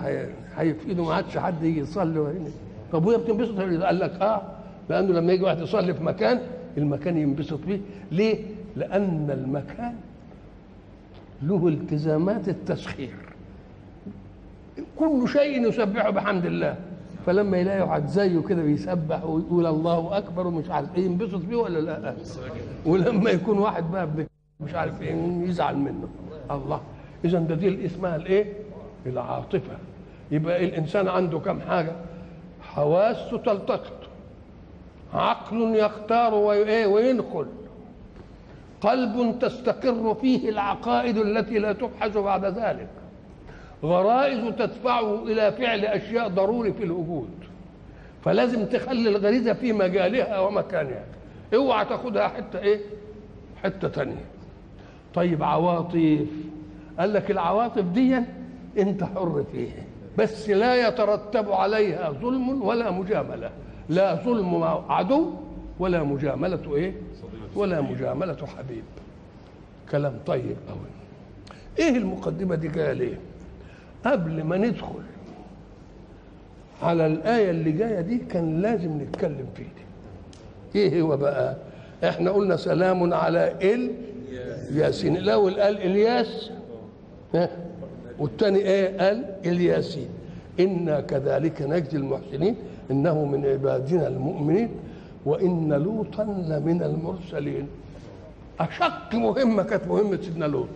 هيفقده 0.55 1.03
ما 1.03 1.13
عادش 1.13 1.37
حد 1.37 1.63
يجي 1.63 1.79
يصلي 1.79 2.19
هنا 2.19 2.49
طب 2.91 3.05
وهي 3.05 3.17
بتنبسط؟ 3.17 3.59
قال 3.59 3.99
لك 3.99 4.11
آه. 4.21 4.41
لأنه 4.89 5.13
لما 5.13 5.33
يجي 5.33 5.43
واحد 5.43 5.59
يصلي 5.59 5.93
في 5.93 6.03
مكان 6.03 6.41
المكان 6.77 7.17
ينبسط 7.17 7.59
فيه 7.65 7.79
ليه؟ 8.11 8.43
لأن 8.75 9.29
المكان 9.31 9.95
له 11.43 11.67
التزامات 11.67 12.49
التسخير. 12.49 13.15
كل 14.99 15.27
شيء 15.27 15.67
يسبحه 15.67 16.09
بحمد 16.09 16.45
الله. 16.45 16.75
فلما 17.25 17.57
يلاقي 17.57 17.81
واحد 17.81 18.07
زيه 18.07 18.39
كده 18.41 18.61
بيسبح 18.63 19.23
ويقول 19.25 19.65
الله 19.65 20.17
أكبر 20.17 20.47
ومش 20.47 20.69
عارف 20.69 20.95
إيه 20.95 21.05
ينبسط 21.05 21.35
فيه 21.41 21.55
ولا 21.55 21.79
لأ؟ 21.79 22.15
ولما 22.85 23.29
يكون 23.29 23.57
واحد 23.57 23.91
بقى 23.91 24.07
مش 24.59 24.73
عارف 24.73 25.01
إيه 25.01 25.13
يزعل 25.43 25.77
منه. 25.77 26.07
الله. 26.51 26.81
اذا 27.25 27.39
ده 27.39 27.55
دي 27.55 27.85
اسمها 27.85 28.15
الإيه؟ 28.15 28.53
العاطفة. 29.05 29.77
يبقى 30.31 30.65
الإنسان 30.65 31.07
عنده 31.07 31.39
كم 31.39 31.61
حاجة؟ 31.61 31.91
حواسه 32.61 33.37
تلتقط. 33.37 33.99
عقل 35.13 35.75
يختار 35.75 36.33
وايه 36.33 36.85
وينقل. 36.85 37.45
قلب 38.81 39.39
تستقر 39.39 40.15
فيه 40.21 40.49
العقائد 40.49 41.17
التي 41.17 41.59
لا 41.59 41.73
تبحث 41.73 42.17
بعد 42.17 42.45
ذلك. 42.45 42.87
غرائز 43.83 44.53
تدفعه 44.57 45.23
إلى 45.23 45.51
فعل 45.51 45.85
أشياء 45.85 46.27
ضروري 46.27 46.73
في 46.73 46.83
الوجود. 46.83 47.29
فلازم 48.23 48.65
تخلي 48.65 49.09
الغريزة 49.09 49.53
في 49.53 49.73
مجالها 49.73 50.39
ومكانها. 50.39 51.03
اوعى 51.53 51.85
تاخدها 51.85 52.27
حتة 52.27 52.59
إيه؟ 52.59 52.79
حتة 53.63 53.87
تانية. 53.87 54.25
طيب 55.13 55.43
عواطف. 55.43 56.27
قال 56.99 57.13
لك 57.13 57.31
العواطف 57.31 57.83
دي 57.83 58.21
أنت 58.77 59.03
حر 59.03 59.45
فيها. 59.51 59.83
بس 60.17 60.49
لا 60.49 60.87
يترتب 60.87 61.51
عليها 61.51 62.11
ظلم 62.11 62.61
ولا 62.61 62.91
مجاملة. 62.91 63.49
لا 63.89 64.15
ظلم 64.15 64.63
عدو 64.89 65.33
ولا 65.79 66.03
مجاملة 66.03 66.75
إيه؟ 66.75 66.93
ولا 67.55 67.81
مجاملة 67.81 68.37
حبيب. 68.57 68.83
كلام 69.91 70.19
طيب 70.25 70.57
قوي 70.69 70.87
إيه 71.79 71.97
المقدمة 71.97 72.55
دي 72.55 72.67
جاية 72.67 72.93
ليه 72.93 73.17
قبل 74.05 74.43
ما 74.43 74.57
ندخل 74.57 75.03
على 76.81 77.07
الآية 77.07 77.49
اللي 77.49 77.71
جاية 77.71 78.01
دي 78.01 78.17
كان 78.17 78.61
لازم 78.61 79.01
نتكلم 79.01 79.45
فيه 79.55 79.63
دي. 79.63 80.79
إيه 80.79 81.01
هو 81.01 81.17
بقى؟ 81.17 81.55
إحنا 82.03 82.31
قلنا 82.31 82.55
سلام 82.55 83.13
على 83.13 83.53
ال 83.61 83.91
ياسين 84.73 85.17
الأول 85.17 85.59
قال 85.59 85.77
إلياس. 85.77 86.51
ها؟ 87.35 87.49
والثاني 88.19 88.59
إيه؟ 88.59 88.97
قال 88.97 89.25
إلياسين. 89.45 90.07
إنا 90.59 91.01
كذلك 91.01 91.61
نجزي 91.61 91.97
المحسنين. 91.97 92.55
إنه 92.91 93.25
من 93.25 93.45
عبادنا 93.45 94.07
المؤمنين. 94.07 94.69
وإن 95.25 95.73
لوطا 95.73 96.23
لمن 96.23 96.83
المرسلين. 96.83 97.67
أشق 98.59 99.15
مهمة 99.15 99.63
كانت 99.63 99.87
مهمة 99.87 100.17
سيدنا 100.21 100.45
لوط. 100.45 100.67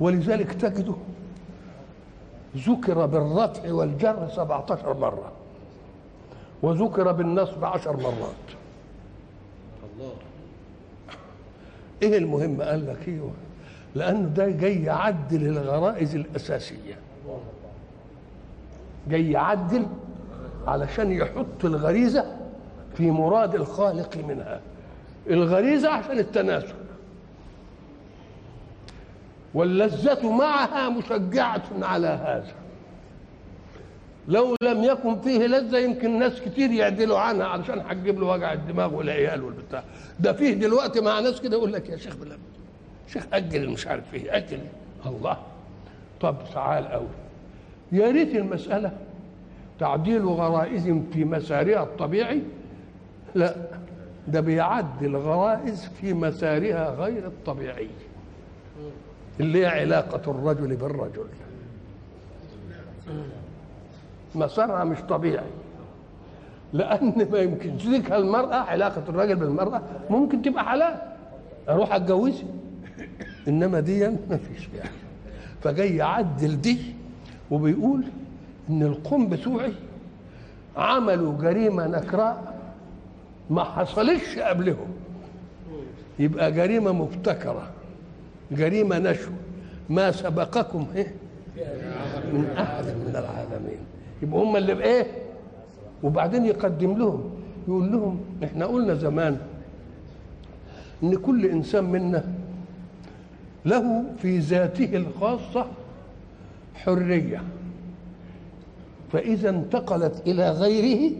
ولذلك 0.00 0.52
تجده 0.52 0.94
ذكر 2.56 3.06
بالرفع 3.06 3.72
والجر 3.72 4.28
17 4.36 4.94
مرة. 4.98 5.32
وذكر 6.62 7.12
بالنصب 7.12 7.64
عشر 7.64 7.96
مرات. 7.96 8.46
الله 9.94 10.12
إيه 12.02 12.18
المهم؟ 12.18 12.62
قال 12.62 12.86
لك 12.86 13.08
أيوه 13.08 13.30
لأنه 13.94 14.28
ده 14.28 14.50
جاي 14.50 14.82
يعدل 14.82 15.46
الغرائز 15.46 16.14
الأساسية. 16.14 16.94
جاي 19.08 19.30
يعدل 19.30 19.86
علشان 20.66 21.12
يحط 21.12 21.64
الغريزة 21.64 22.36
في 22.96 23.10
مراد 23.10 23.54
الخالق 23.54 24.16
منها. 24.28 24.60
الغريزة 25.26 25.88
عشان 25.88 26.18
التناسل 26.18 26.74
واللذة 29.56 30.30
معها 30.32 30.88
مشجعة 30.88 31.62
على 31.82 32.06
هذا. 32.06 32.52
لو 34.28 34.56
لم 34.62 34.84
يكن 34.84 35.20
فيه 35.20 35.46
لذة 35.46 35.78
يمكن 35.78 36.18
ناس 36.18 36.40
كتير 36.40 36.70
يعدلوا 36.70 37.18
عنها 37.18 37.46
علشان 37.46 37.78
هتجيب 37.80 38.20
له 38.20 38.26
وجع 38.26 38.52
الدماغ 38.52 38.94
والعيال 38.94 39.44
والبتاع. 39.44 39.84
ده 40.20 40.32
فيه 40.32 40.54
دلوقتي 40.54 41.00
مع 41.00 41.20
ناس 41.20 41.40
كده 41.40 41.56
يقول 41.56 41.72
لك 41.72 41.88
يا 41.88 41.96
شيخ 41.96 42.16
بالله 42.16 42.36
شيخ 43.08 43.26
أجل 43.32 43.70
مش 43.70 43.86
عارف 43.86 44.14
إيه 44.14 44.36
أجل. 44.36 44.60
الله. 45.06 45.36
طب 46.20 46.36
تعال 46.54 46.88
قوي 46.88 47.08
يا 47.92 48.10
ريت 48.10 48.34
المسألة 48.34 48.92
تعديل 49.80 50.26
غرائز 50.26 50.88
في 51.12 51.24
مسارها 51.24 51.82
الطبيعي. 51.82 52.42
لا 53.34 53.54
ده 54.28 54.40
بيعدل 54.40 55.16
غرائز 55.16 55.88
في 56.00 56.12
مسارها 56.14 56.90
غير 56.90 57.26
الطبيعي. 57.26 57.88
اللي 59.40 59.60
هي 59.62 59.66
علاقة 59.66 60.30
الرجل 60.30 60.76
بالرجل. 60.76 61.26
مسارها 64.34 64.84
مش 64.84 64.98
طبيعي. 65.08 65.46
لأن 66.72 67.28
ما 67.32 67.38
يمكن 67.38 67.78
تلك 67.78 68.12
المرأة 68.12 68.54
علاقة 68.54 69.02
الرجل 69.08 69.36
بالمرأة 69.36 69.82
ممكن 70.10 70.42
تبقى 70.42 70.64
حلال. 70.64 70.94
أروح 71.68 71.94
أتجوزها. 71.94 72.48
إنما 73.48 73.80
دي 73.80 74.08
ما 74.08 74.36
فيش 74.36 74.64
فيها. 74.66 74.90
فجاي 75.62 75.96
يعدل 75.96 76.60
دي 76.60 76.78
وبيقول 77.50 78.04
إن 78.70 78.82
القوم 78.82 79.28
بتوعي 79.28 79.72
عملوا 80.76 81.38
جريمة 81.38 81.86
نكراء 81.86 82.56
ما 83.50 83.64
حصلش 83.64 84.38
قبلهم. 84.38 84.88
يبقى 86.18 86.52
جريمة 86.52 86.92
مبتكرة. 86.92 87.70
جريمة 88.50 88.98
نشو. 88.98 89.30
ما 89.88 90.10
سبقكم 90.12 90.86
إيه؟ 90.96 91.14
من 92.32 92.50
أحد 92.58 92.84
من 92.84 93.10
العالمين. 93.16 93.78
يبقى 94.22 94.40
هم 94.40 94.56
اللي 94.56 94.74
بإيه؟ 94.74 95.06
وبعدين 96.02 96.46
يقدم 96.46 96.98
لهم. 96.98 97.30
يقول 97.68 97.92
لهم 97.92 98.20
إحنا 98.44 98.66
قلنا 98.66 98.94
زمان 98.94 99.38
إن 101.02 101.16
كل 101.16 101.46
إنسان 101.46 101.84
منا 101.84 102.24
له 103.64 104.04
في 104.22 104.38
ذاته 104.38 104.96
الخاصة 104.96 105.66
حرية. 106.74 107.42
فإذا 109.12 109.50
انتقلت 109.50 110.22
إلى 110.26 110.50
غيره 110.50 111.12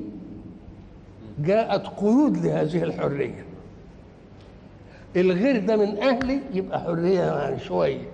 جاءت 1.38 1.86
قيود 1.86 2.36
لهذه 2.36 2.82
الحرية. 2.82 3.44
الغير 5.16 5.60
ده 5.66 5.76
من 5.76 5.98
أهلي 5.98 6.40
يبقى 6.54 6.80
حرية 6.80 7.20
يعني 7.20 7.58
شوية. 7.60 8.08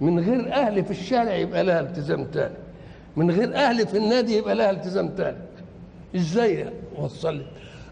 من 0.00 0.18
غير 0.20 0.52
أهلي 0.52 0.82
في 0.84 0.90
الشارع 0.90 1.34
يبقى 1.34 1.64
لها 1.64 1.80
التزام 1.80 2.24
تاني. 2.24 2.54
من 3.16 3.30
غير 3.30 3.54
أهلي 3.54 3.86
في 3.86 3.96
النادي 3.96 4.36
يبقى 4.36 4.54
لها 4.54 4.70
التزام 4.70 5.08
تاني. 5.08 5.36
إزاي 6.16 6.66
وصل 6.96 7.34
لي 7.36 7.46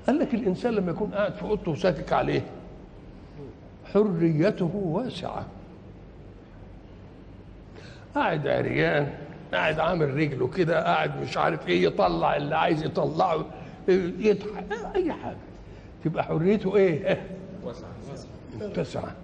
قال 0.07 0.19
لك 0.19 0.35
الإنسان 0.35 0.73
لما 0.75 0.91
يكون 0.91 1.11
قاعد 1.11 1.33
في 1.35 1.43
أوضته 1.43 1.71
وساكك 1.71 2.13
عليه 2.13 2.43
حريته 3.95 4.71
واسعة. 4.75 5.47
قاعد 8.15 8.47
عريان 8.49 9.09
قاعد 9.55 9.81
عامل 9.81 10.15
رجله 10.15 10.49
كده 10.49 10.85
قاعد 10.85 11.23
مش 11.23 11.37
عارف 11.37 11.69
إيه 11.69 11.85
يطلع 11.85 12.37
اللي 12.37 12.57
عايز 12.57 12.85
يطلعه 12.85 13.45
يضحك 14.19 14.65
أي 14.97 15.13
حاجة. 15.13 15.37
تبقى 16.05 16.25
حريته 16.25 16.77
إيه؟ 16.77 17.23
متسعة 18.61 19.15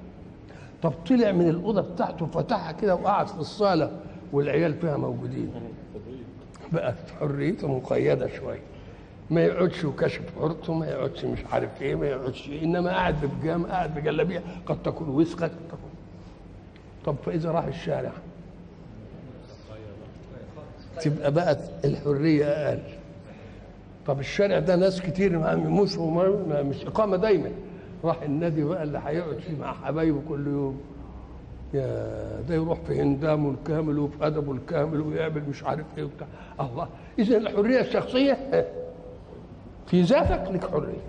طب 0.83 0.93
طلع 1.09 1.33
من 1.33 1.49
الأوضة 1.49 1.81
بتاعته 1.81 2.27
فتحها 2.27 2.73
كده 2.73 2.95
وقعد 2.95 3.27
في 3.29 3.39
الصالة 3.39 3.91
والعيال 4.33 4.75
فيها 4.75 4.97
موجودين. 4.97 5.53
بقت 6.73 6.95
حريته 7.21 7.69
مقيدة 7.69 8.29
شوية. 8.37 8.61
ما 9.31 9.45
يقعدش 9.45 9.85
وكشف 9.85 10.23
حرته 10.41 10.75
ما 10.75 10.87
يقعدش 10.87 11.25
مش 11.25 11.39
عارف 11.53 11.83
إيه 11.83 11.95
ما 11.95 12.07
يقعدش. 12.07 12.49
إيه 12.49 12.65
إنما 12.65 12.91
قاعد 12.91 13.15
ببجامه 13.27 13.69
قاعد 13.69 13.95
بجلابية. 13.95 14.43
قد 14.67 14.83
تكون 14.83 15.09
وسخة 15.09 15.47
قد 15.47 15.51
تكون. 15.69 15.91
طب 17.07 17.17
فإذا 17.27 17.51
راح 17.51 17.65
الشارع 17.65 18.13
تبقى 21.03 21.33
بقت 21.33 21.71
الحرية 21.85 22.45
أقل. 22.47 22.83
طب 24.07 24.21
الشارع 24.21 24.59
ده 24.59 24.77
ناس 24.77 25.01
كتير 25.01 25.39
مش 25.57 25.97
مش 25.99 26.87
إقامة 26.87 27.17
دايما. 27.17 27.51
راح 28.07 28.23
النادي 28.23 28.65
بقى 28.65 28.83
اللي 28.83 29.01
هيقعد 29.05 29.39
فيه 29.39 29.57
مع 29.61 29.73
حبايبه 29.73 30.21
كل 30.29 30.47
يوم. 30.47 30.81
يا 31.75 32.41
ده 32.49 32.55
يروح 32.55 32.79
في 32.81 33.01
هندامه 33.03 33.51
الكامل 33.51 33.99
وفي 33.99 34.27
ادبه 34.27 34.53
الكامل 34.53 35.01
ويعمل 35.01 35.43
مش 35.49 35.65
عارف 35.65 35.85
إيه 35.99 36.05
وبتاع. 36.05 36.27
الله. 36.61 36.89
اذا 37.19 37.37
الحرية 37.37 37.81
الشخصية 37.81 38.65
في 39.87 40.03
ذاتك 40.03 40.51
لك 40.53 40.71
حرية. 40.71 41.03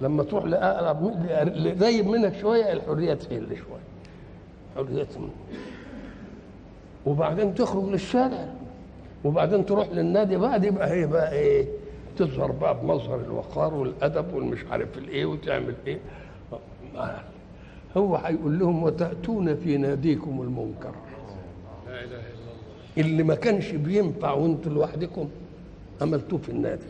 لما 0.00 0.22
تروح 0.22 0.44
لأقرب 0.44 1.04
لقريب 1.56 2.06
منك 2.06 2.34
شوية 2.40 2.72
الحرية 2.72 3.14
تقل 3.14 3.46
شوية. 3.56 3.80
حرية 4.76 5.06
وبعدين 7.06 7.54
تخرج 7.54 7.84
للشارع. 7.84 8.48
وبعدين 9.24 9.66
تروح 9.66 9.88
للنادي 9.88 10.36
بقى 10.36 10.60
دي 10.60 10.70
بقى 10.70 10.90
هي 10.90 11.06
بقى 11.06 11.32
إيه؟ 11.32 11.66
تظهر 12.16 12.52
بقى 12.52 12.80
بمظهر 12.80 13.20
الوقار 13.20 13.74
والأدب 13.74 14.34
والمش 14.34 14.64
عارف 14.70 14.98
الإيه 14.98 15.26
وتعمل 15.26 15.74
إيه. 15.86 15.98
هو 17.96 18.16
هيقول 18.16 18.58
لهم 18.58 18.82
وتأتون 18.82 19.56
في 19.56 19.76
ناديكم 19.76 20.42
المنكر. 20.42 20.94
لا 21.86 21.94
إله 21.94 22.04
إلا 22.04 22.16
الله. 22.16 22.98
اللي 22.98 23.22
ما 23.22 23.34
كانش 23.34 23.70
بينفع 23.70 24.32
وانتوا 24.32 24.72
لوحدكم 24.72 25.28
عملتوه 26.02 26.38
في 26.38 26.48
النادي. 26.48 26.86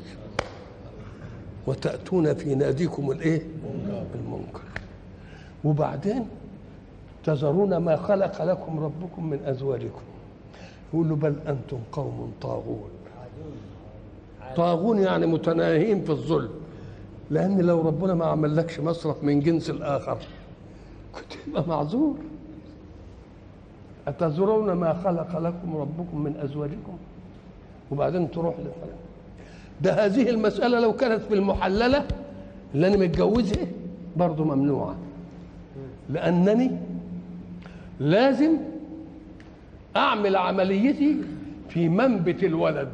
وتأتون 1.66 2.35
في 2.35 2.54
ناديكم 2.54 3.11
الإيه؟ 3.11 3.42
المنكر. 4.14 4.61
وبعدين 5.64 6.28
تذرون 7.24 7.76
ما 7.76 7.96
خلق 7.96 8.42
لكم 8.44 8.80
ربكم 8.80 9.30
من 9.30 9.40
أزواجكم. 9.44 10.02
يقول 10.94 11.09
له 11.09 11.16
بل 11.16 11.35
أنتم 11.48 11.78
قوم 11.92 12.33
طاغون. 12.40 12.90
طاغون 14.56 14.98
يعني 14.98 15.26
متناهين 15.26 16.04
في 16.04 16.10
الظلم. 16.10 16.50
لأن 17.30 17.60
لو 17.60 17.80
ربنا 17.80 18.14
ما 18.14 18.24
عملكش 18.24 18.80
مصرف 18.80 19.24
من 19.24 19.40
جنس 19.40 19.70
الآخر 19.70 20.18
كنت 21.14 21.32
تبقى 21.46 21.64
معذور. 21.68 22.16
أتزرون 24.08 24.72
ما 24.72 24.94
خلق 24.94 25.38
لكم 25.38 25.76
ربكم 25.76 26.20
من 26.24 26.36
أزواجكم؟ 26.36 26.96
وبعدين 27.90 28.30
تروح 28.30 28.54
للحرام 28.58 28.96
ده 29.80 30.06
هذه 30.06 30.30
المسألة 30.30 30.80
لو 30.80 30.92
كانت 30.92 31.22
في 31.22 31.34
المحللة 31.34 32.04
اللي 32.74 32.86
أنا 32.86 32.96
متجوزها 32.96 33.66
برضه 34.16 34.44
ممنوعة. 34.44 34.96
لأنني 36.10 36.70
لازم 38.00 38.56
أعمل 39.96 40.36
عمليتي 40.36 41.16
في 41.68 41.88
منبت 41.88 42.44
الولد. 42.44 42.92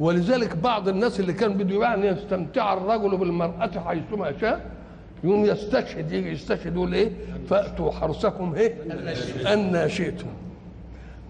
ولذلك 0.00 0.56
بعض 0.56 0.88
الناس 0.88 1.20
اللي 1.20 1.32
كان 1.32 1.52
بده 1.52 1.82
يعني 1.82 2.06
يستمتع 2.06 2.72
الرجل 2.72 3.16
بالمرأة 3.16 3.70
حيثما 3.86 4.38
شاء 4.40 4.70
يوم 5.24 5.44
يستشهد 5.44 6.12
يجي 6.12 6.32
يستشهد 6.32 6.74
يقول 6.76 6.94
إيه؟ 6.94 7.10
فأتوا 7.48 7.90
حرثكم 7.92 8.54
إيه؟ 8.54 8.74
أن 9.54 9.88
شئتم. 9.88 10.26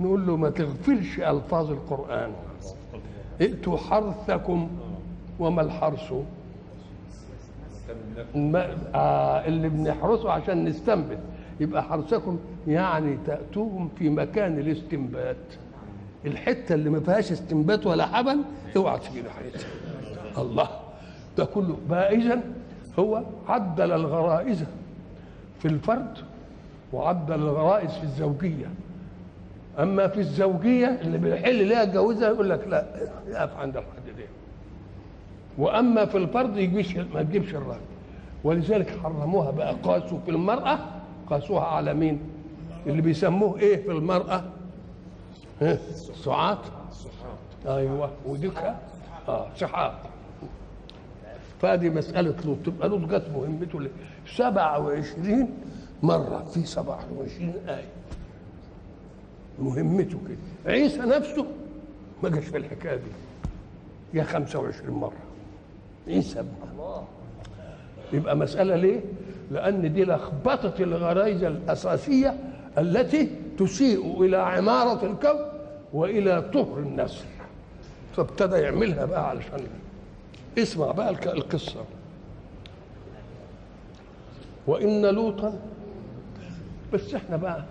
نقول 0.00 0.26
له 0.26 0.36
ما 0.36 0.50
تغفلش 0.50 1.18
ألفاظ 1.20 1.70
القرآن. 1.70 2.30
ائتوا 3.40 3.76
حرثكم 3.76 4.68
وما 5.40 5.62
الحرث؟ 5.62 6.12
ما 8.34 8.76
آه 8.94 9.46
اللي 9.46 9.68
بنحرسه 9.68 10.30
عشان 10.32 10.64
نستنبت. 10.64 11.18
يبقى 11.60 11.82
حرثكم 11.82 12.38
يعني 12.68 13.18
تأتوهم 13.26 13.88
في 13.98 14.08
مكان 14.08 14.58
الاستنبات. 14.58 15.36
الحتة 16.26 16.74
اللي 16.74 16.90
ما 16.90 17.00
فيهاش 17.00 17.32
استنبات 17.32 17.86
ولا 17.86 18.06
حبل 18.06 18.38
اوعى 18.76 18.98
تيجي 18.98 19.22
ناحيتها 19.22 19.68
الله. 20.38 20.68
ده 21.38 21.44
كله 21.44 21.76
بقى 21.90 22.14
إذا 22.16 22.40
هو 22.98 23.22
عدل 23.48 23.92
الغرائز 23.92 24.64
في 25.58 25.68
الفرد 25.68 26.18
وعدل 26.92 27.34
الغرائز 27.34 27.90
في 27.90 28.02
الزوجية. 28.04 28.66
أما 29.78 30.08
في 30.08 30.20
الزوجية 30.20 30.86
اللي 31.00 31.18
بيحل 31.18 31.66
ليها 31.66 31.84
جوزها 31.84 32.28
يقول 32.28 32.50
لك 32.50 32.68
لا 32.68 32.86
يقف 33.28 33.56
عند 33.56 33.76
الحد 33.76 34.06
ده. 34.18 34.24
وأما 35.58 36.04
في 36.04 36.18
الفرد 36.18 36.56
يجيش 36.56 36.96
ما 36.96 37.22
تجيبش 37.22 37.54
الراجل 37.54 37.80
ولذلك 38.44 38.98
حرموها 39.02 39.50
بقى. 39.50 39.74
قاسوا 39.82 40.18
في 40.24 40.30
المرأة 40.30 40.78
قاسوها 41.30 41.64
على 41.64 41.94
مين؟ 41.94 42.20
اللي 42.86 43.02
بيسموه 43.02 43.58
إيه 43.58 43.82
في 43.82 43.90
المرأة؟ 43.92 44.44
ها 45.60 45.78
سعات 46.24 46.58
أيوه. 47.66 48.10
وديك؟ 48.26 48.58
آه 49.28 49.46
سحاب 49.56 49.94
فهذه 51.62 51.88
مسألة 51.88 52.34
لوط 52.44 52.56
تبقى 52.66 52.88
لوط 52.88 53.00
جت 53.00 53.26
مهمته 53.34 53.80
ليه؟ 53.80 53.90
27 54.26 55.48
مرة 56.02 56.44
في 56.54 56.66
27 56.66 57.52
آية. 57.68 57.84
مهمته 59.58 60.18
كده. 60.28 60.72
عيسى 60.72 60.98
نفسه 60.98 61.46
ما 62.22 62.28
جاش 62.28 62.44
في 62.44 62.56
الحكاية 62.56 62.96
دي. 62.96 63.10
جه 64.14 64.22
25 64.22 64.94
مرة. 64.98 65.12
عيسى 66.08 66.40
ابن 66.40 66.48
يبقى 68.12 68.36
مسألة 68.36 68.76
ليه؟ 68.76 69.00
لأن 69.50 69.92
دي 69.92 70.04
لخبطة 70.04 70.74
الغرائز 70.80 71.44
الأساسية 71.44 72.36
التي 72.78 73.30
تسيء 73.58 74.24
إلى 74.24 74.36
عمارة 74.36 75.06
الكون 75.06 75.46
وإلى 75.92 76.42
طهر 76.54 76.78
النسل. 76.78 77.24
فابتدى 78.16 78.56
يعملها 78.56 79.04
بقى 79.04 79.28
علشان 79.28 79.60
اسمع 80.58 80.90
بقى 80.92 81.10
القصة. 81.10 81.84
وإن 84.66 85.06
لوطا 85.06 85.58
بس 86.92 87.14
إحنا 87.14 87.36
بقى 87.36 87.64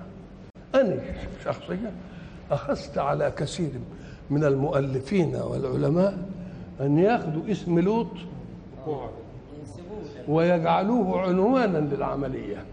أنا 0.75 0.99
شخصيا 1.45 1.91
أخذت 2.51 2.97
على 2.97 3.31
كثير 3.37 3.69
من 4.29 4.43
المؤلفين 4.43 5.35
والعلماء 5.35 6.17
أن 6.81 6.97
ياخذوا 6.97 7.51
اسم 7.51 7.79
لوط 7.79 8.07
ويجعلوه 10.27 11.21
عنوانا 11.21 11.77
للعملية 11.77 12.65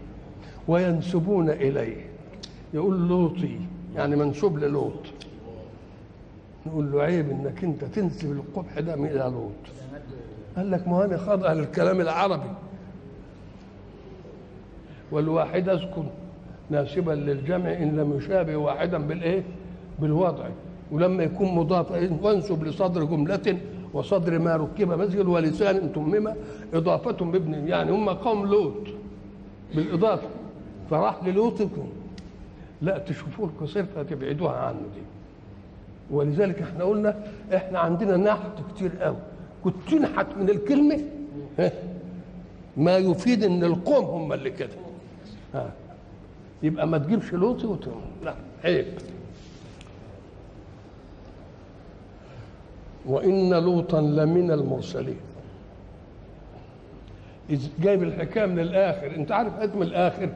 وينسبون 0.67 1.49
إليه. 1.49 2.05
يقول 2.73 3.07
لوطي 3.07 3.59
يعني 3.95 4.15
منسوب 4.15 4.57
للوط. 4.57 4.93
نقول 6.65 6.91
له 6.91 7.01
عيب 7.01 7.29
إنك 7.29 7.63
أنت 7.63 7.83
تنسب 7.83 8.31
القبح 8.31 8.79
ده 8.79 8.93
إلى 8.93 9.31
لوط. 9.33 9.51
قال 10.57 10.71
لك 10.71 10.87
ما 10.87 11.05
أنا 11.05 11.17
خاضع 11.17 11.53
للكلام 11.53 12.01
العربي. 12.01 12.49
والواحد 15.11 15.69
اذكر 15.69 16.05
ناسبا 16.69 17.11
للجمع 17.11 17.73
إن 17.73 17.95
لم 17.95 18.17
يشابه 18.17 18.55
واحدا 18.55 18.97
بالإيه؟ 18.97 19.43
بالوضع. 19.99 20.45
ولما 20.91 21.23
يكون 21.23 21.55
مضاف 21.55 21.91
وانسب 22.21 22.63
لصدر 22.63 23.03
جملة 23.03 23.57
وصدر 23.93 24.39
ما 24.39 24.55
ركب 24.55 24.91
مسجد 24.91 25.25
ولسان 25.25 25.93
تمم 25.93 26.33
إضافة 26.73 27.25
بابن. 27.25 27.67
يعني 27.67 27.91
هم 27.91 28.09
قوم 28.09 28.45
لوط 28.45 28.87
بالإضافة. 29.75 30.27
فراح 30.89 31.23
للوط 31.23 31.61
لا 32.85 32.97
تشوفوه 32.97 33.45
القصير 33.45 33.85
فتبعدوها 33.85 34.55
عنه 34.57 34.79
دي. 34.95 35.01
ولذلك 36.11 36.61
إحنا 36.61 36.83
قلنا 36.83 37.23
إحنا 37.55 37.79
عندنا 37.79 38.17
نحت 38.17 38.51
كتير 38.75 38.91
قوي. 39.01 39.17
كنت 39.63 39.75
تنحت 39.91 40.27
من 40.39 40.49
الكلمة 40.49 40.99
ها، 41.59 41.71
ما 42.77 42.97
يفيد 42.97 43.43
إن 43.43 43.63
القوم 43.63 44.05
هم 44.05 44.33
اللي 44.33 44.49
كده. 44.51 44.69
ها. 45.53 45.71
يبقى 46.63 46.87
ما 46.87 46.97
تجيبش 46.97 47.33
لوطي 47.33 47.67
وت... 47.67 47.89
لا 48.23 48.33
عيب. 48.63 48.85
وإن 53.05 53.53
لوطا 53.53 54.01
لمن 54.01 54.51
المرسلين. 54.51 55.17
جايب 57.79 58.03
الحكاية 58.03 58.45
من 58.45 58.59
الآخر. 58.59 59.15
أنت 59.15 59.31
عارف 59.31 59.59
قد 59.59 59.75
من 59.75 59.83
الآخر 59.83 60.29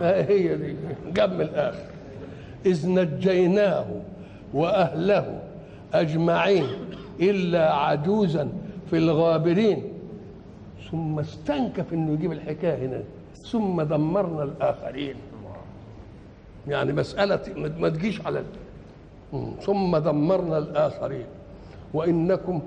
آه 0.00 0.22
هي 0.22 0.56
دي. 0.56 0.76
من 1.24 1.40
الآخر. 1.40 1.86
إذ 2.66 2.88
نجيناه 2.88 3.86
وأهله 4.54 5.40
أجمعين 5.94 6.66
إلا 7.20 7.74
عجوزا 7.74 8.48
في 8.90 8.98
الغابرين. 8.98 9.82
ثم 10.90 11.18
استنكف 11.18 11.92
إنه 11.92 12.12
يجيب 12.12 12.32
الحكاية 12.32 12.86
هنا. 12.86 13.02
ثم 13.34 13.82
دمرنا 13.82 14.42
الآخرين. 14.42 15.14
يعني 16.68 16.92
مسألة 16.92 17.40
ما 17.78 17.88
تجيش 17.88 18.26
على 18.26 18.42
ثم 19.60 19.96
دمرنا 19.96 20.58
الآخرين. 20.58 21.26
وإنكم 21.94 22.60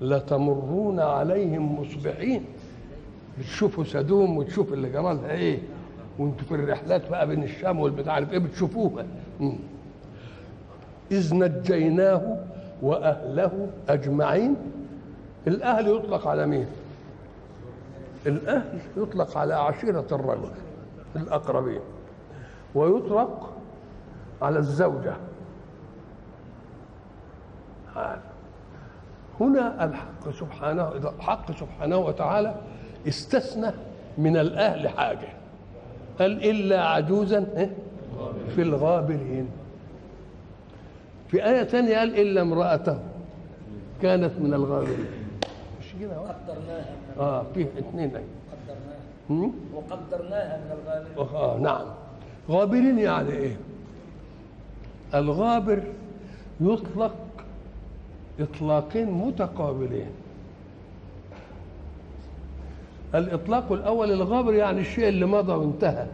لتمرون 0.00 1.00
عليهم 1.00 1.80
مصبحين. 1.80 2.44
بتشوفوا 3.38 3.84
سدوم 3.84 4.36
وتشوف 4.36 4.72
اللي 4.72 4.88
جرى 4.88 5.14
لها 5.14 5.30
إيه؟ 5.30 5.58
وانتوا 6.18 6.46
في 6.46 6.54
الرحلات 6.54 7.10
بقى 7.10 7.26
بين 7.26 7.42
الشام 7.42 7.80
والبتاع 7.80 8.14
عارف 8.14 8.32
إيه؟ 8.32 8.38
بتشوفوها. 8.38 9.04
إذ 11.12 11.34
نجيناه 11.34 12.38
وأهله 12.82 13.70
أجمعين. 13.88 14.56
الأهل 15.46 15.88
يطلق 15.88 16.26
على 16.28 16.46
مين؟ 16.46 16.66
الأهل 18.26 18.78
يطلق 18.96 19.36
على 19.38 19.54
عشيرة 19.54 20.06
الرجل 20.12 20.50
الأقربين 21.16 21.80
ويطلق 22.74 23.52
على 24.42 24.58
الزوجة. 24.58 25.12
هنا 29.40 29.84
الحق 29.84 30.30
سبحانه 30.30 30.92
الحق 30.92 31.52
سبحانه 31.52 31.96
وتعالى 31.96 32.54
استثنى 33.08 33.70
من 34.18 34.36
الأهل 34.36 34.88
حاجة. 34.88 35.28
قال 36.20 36.44
إلا 36.50 36.84
عجوزا 36.88 37.46
إيه؟ 37.56 37.70
في 38.54 38.62
الغابرين 38.62 39.48
في 41.28 41.44
آية 41.46 41.62
ثانية 41.64 41.98
قال 41.98 42.20
إلا 42.20 42.42
امرأته 42.42 42.98
كانت 44.02 44.32
من 44.40 44.54
الغابرين 44.54 45.06
مش 45.80 45.86
كده؟ 46.00 46.16
قدرناها 46.18 46.86
آه 47.18 47.44
فيه 47.54 47.66
اثنين. 47.78 48.10
قدرناها؟ 48.10 49.50
وقدرناها 49.74 50.56
من 50.58 50.78
الغالب 50.82 51.34
آه 51.34 51.58
نعم 51.58 51.86
غابرين 52.50 52.98
يعني 52.98 53.30
إيه 53.30 53.56
الغابر 55.14 55.82
يطلق 56.60 57.14
إطلاقين 58.40 59.10
متقابلين 59.10 60.10
الإطلاق 63.14 63.72
الأول 63.72 64.12
الغابر 64.12 64.54
يعني 64.54 64.80
الشيء 64.80 65.08
اللي 65.08 65.26
مضى 65.26 65.52
وانتهى. 65.52 66.06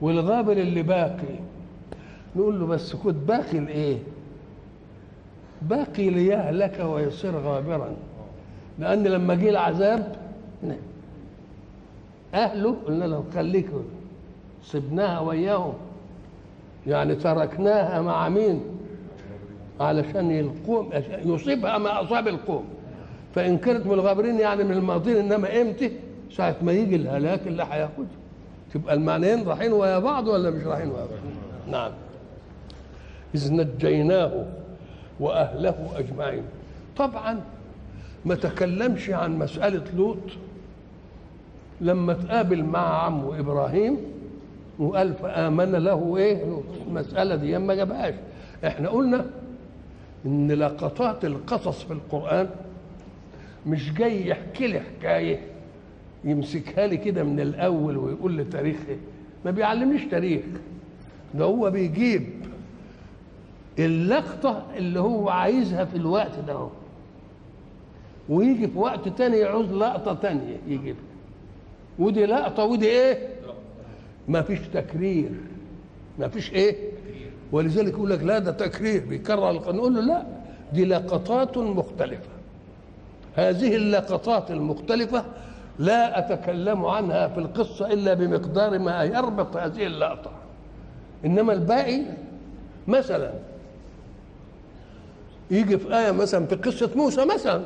والغابر 0.00 0.52
اللي 0.52 0.82
باقي 0.82 1.34
نقول 2.36 2.60
له 2.60 2.66
بس 2.66 2.96
خد 2.96 3.26
باقي 3.26 3.58
لإيه؟ 3.60 3.98
باقي 5.62 6.10
ليهلك 6.10 6.80
ويصير 6.84 7.36
غابرا. 7.36 7.96
لأن 8.78 9.04
لما 9.04 9.34
جه 9.34 9.48
العذاب 9.50 10.16
أهله 12.34 12.76
قلنا 12.86 13.04
لهم 13.04 13.24
خليكم 13.34 13.82
سبناها 14.62 15.20
وياهم 15.20 15.74
يعني 16.86 17.14
تركناها 17.14 18.00
مع 18.02 18.28
مين؟ 18.28 18.60
علشان 19.80 20.30
القوم 20.40 20.90
يصيبها 21.24 21.78
ما 21.78 22.02
اصاب 22.02 22.28
القوم. 22.28 22.64
فإن 23.34 23.58
كانت 23.58 23.86
من 23.86 23.92
الغابرين 23.92 24.38
يعني 24.40 24.64
من 24.64 24.72
الماضين 24.72 25.16
إنما 25.16 25.60
إمتى؟ 25.60 25.92
ساعة 26.36 26.56
ما 26.62 26.72
يجي 26.72 26.96
الهلاك 26.96 27.46
اللي 27.46 27.62
هياخده 27.70 28.06
تبقى 28.74 28.94
المعنيين 28.94 29.48
رايحين 29.48 29.72
ويا 29.72 29.98
بعض 29.98 30.28
ولا 30.28 30.50
مش 30.50 30.64
رايحين 30.64 30.88
ويا 30.88 31.00
بعض؟ 31.00 31.08
نعم. 31.70 31.92
إذ 33.34 33.52
نجيناه 33.52 34.44
وأهله 35.20 35.88
أجمعين. 35.96 36.42
طبعا 36.96 37.40
ما 38.24 38.34
تكلمش 38.34 39.10
عن 39.10 39.38
مسألة 39.38 39.84
لوط. 39.96 40.16
لما 41.80 42.12
تقابل 42.12 42.64
مع 42.64 43.04
عمه 43.04 43.38
إبراهيم 43.38 43.96
وقال 44.78 45.14
فآمن 45.14 45.72
له 45.72 46.16
إيه؟ 46.16 46.44
المسألة 46.86 47.36
دي 47.36 47.58
ما 47.58 47.74
جابهاش. 47.74 48.14
إحنا 48.66 48.88
قلنا 48.88 49.26
إن 50.26 50.52
لقطات 50.52 51.24
القصص 51.24 51.82
في 51.82 51.92
القرآن 51.92 52.48
مش 53.66 53.92
جاي 53.92 54.26
يحكي 54.28 54.66
لي 54.66 54.80
حكاية 54.80 55.40
يمسكها 56.24 56.86
لي 56.86 56.96
كده 56.96 57.24
من 57.24 57.40
الأول 57.40 57.96
ويقول 57.96 58.32
لي 58.32 58.44
تاريخ 58.44 58.76
إيه. 58.88 58.96
ما 59.44 59.50
بيعلمنيش 59.50 60.04
تاريخ. 60.04 60.42
ده 61.34 61.44
هو 61.44 61.70
بيجيب 61.70 62.26
اللقطة 63.78 64.62
اللي 64.76 65.00
هو 65.00 65.28
عايزها 65.28 65.84
في 65.84 65.96
الوقت 65.96 66.38
ده 66.46 66.52
هو. 66.52 66.68
ويجي 68.28 68.68
في 68.68 68.78
وقت 68.78 69.08
تاني 69.08 69.36
يعوز 69.36 69.72
لقطة 69.72 70.14
تانية 70.14 70.56
يجيبها 70.68 71.02
ودي 71.98 72.26
لقطة 72.26 72.64
ودي 72.64 72.86
إيه؟ 72.86 73.28
ما 74.28 74.42
فيش 74.42 74.60
تكرير. 74.74 75.30
ما 76.18 76.28
فيش 76.28 76.52
إيه؟ 76.52 76.76
ولذلك 77.52 77.92
يقول 77.92 78.10
لك 78.10 78.22
لا 78.22 78.38
ده 78.38 78.50
تكرير. 78.52 79.04
بيكرر 79.06 79.52
نقول 79.72 79.94
له 79.94 80.00
لا 80.00 80.26
دي 80.72 80.84
لقطات 80.84 81.58
مختلفة. 81.58 82.28
هذه 83.36 83.76
اللقطات 83.76 84.50
المختلفة 84.50 85.24
لا 85.78 86.18
أتكلم 86.18 86.84
عنها 86.86 87.28
في 87.28 87.38
القصة 87.40 87.92
إلا 87.92 88.14
بمقدار 88.14 88.78
ما 88.78 89.04
يربط 89.04 89.56
هذه 89.56 89.86
اللقطة. 89.86 90.30
إنما 91.24 91.52
الباقي 91.52 92.02
مثلا 92.88 93.30
يجي 95.50 95.78
في 95.78 95.98
آية 95.98 96.10
مثلا 96.10 96.46
في 96.46 96.54
قصة 96.54 96.90
موسى 96.96 97.24
مثلا 97.24 97.62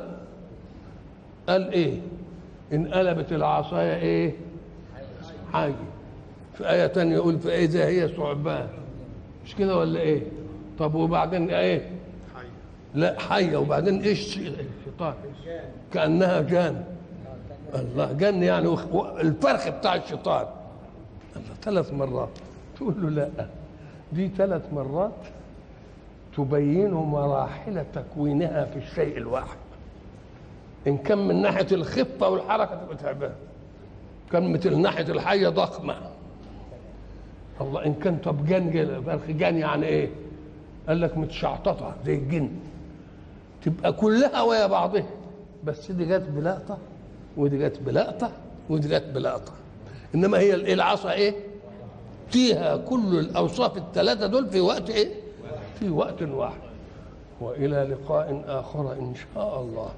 قال 1.49 1.71
إيه؟ 1.71 1.99
انقلبت 2.73 3.31
العصاية 3.31 3.95
إيه؟ 3.95 4.33
حي. 5.53 5.73
في 6.53 6.69
آية 6.69 6.87
تانية 6.87 7.15
يقول 7.15 7.39
فإذا 7.39 7.85
هي 7.85 8.07
ثعبان. 8.07 8.67
مش 9.45 9.55
كده 9.55 9.77
ولا 9.77 9.99
إيه؟ 9.99 10.23
طب 10.79 10.95
وبعدين 10.95 11.49
إيه؟ 11.49 11.89
لا 12.95 13.19
حية 13.19 13.57
وبعدين 13.57 14.01
إيش 14.01 14.37
الشيطان 14.37 15.13
كأنها 15.93 16.41
جان. 16.41 16.83
الله 17.75 18.11
جن 18.11 18.43
يعني 18.43 18.67
الفرخ 19.19 19.69
بتاع 19.69 19.95
الشيطان. 19.95 20.45
الله 21.35 21.55
ثلاث 21.61 21.93
مرات. 21.93 22.29
تقول 22.75 22.93
له 23.01 23.09
لا. 23.09 23.47
دي 24.13 24.31
ثلاث 24.37 24.73
مرات 24.73 25.11
تبين 26.37 26.91
مراحل 26.93 27.85
تكوينها 27.93 28.65
في 28.65 28.77
الشيء 28.79 29.17
الواحد. 29.17 29.57
إن 30.87 30.97
كان 30.97 31.27
من 31.27 31.41
ناحية 31.41 31.67
الخفه 31.71 32.29
والحركة 32.29 32.75
تبقى 32.75 32.95
تعبان. 32.97 33.33
كان 34.31 34.51
من 34.51 34.81
ناحية 34.81 35.03
الحية 35.11 35.49
ضخمة. 35.49 35.95
الله 37.61 37.85
إن 37.85 37.93
كان 37.93 38.17
طب 38.17 38.45
جن- 38.45 39.01
فرخ 39.05 39.25
جن 39.29 39.57
يعني 39.57 39.85
إيه؟ 39.85 40.09
قال 40.87 41.01
لك 41.01 41.17
متشعططة 41.17 41.95
زي 42.05 42.15
الجن. 42.15 42.49
تبقى 43.65 43.93
كلها 43.93 44.41
ويا 44.41 44.67
بعضها. 44.67 45.05
بس 45.63 45.91
دي 45.91 46.05
جت 46.05 46.21
بلقطة 46.29 46.77
ودي 47.37 47.57
جت 47.57 47.79
بلقطة 47.85 48.31
ودي 48.69 48.87
جت 48.87 49.03
بلقطة. 49.13 49.51
إنما 50.15 50.39
هي 50.39 50.53
ال- 50.53 50.67
العصا 50.73 51.11
إيه؟ 51.11 51.35
فيها 52.29 52.77
كل 52.77 53.19
الأوصاف 53.19 53.77
الثلاثه 53.77 54.27
دول 54.27 54.49
في 54.49 54.59
وقت 54.61 54.89
إيه؟ 54.89 55.13
في 55.79 55.89
وقت 55.89 56.21
واحد. 56.21 56.59
وإلى 57.41 57.83
لقاء 57.91 58.43
آخر 58.47 58.93
إن 58.93 59.13
شاء 59.15 59.61
الله. 59.61 59.89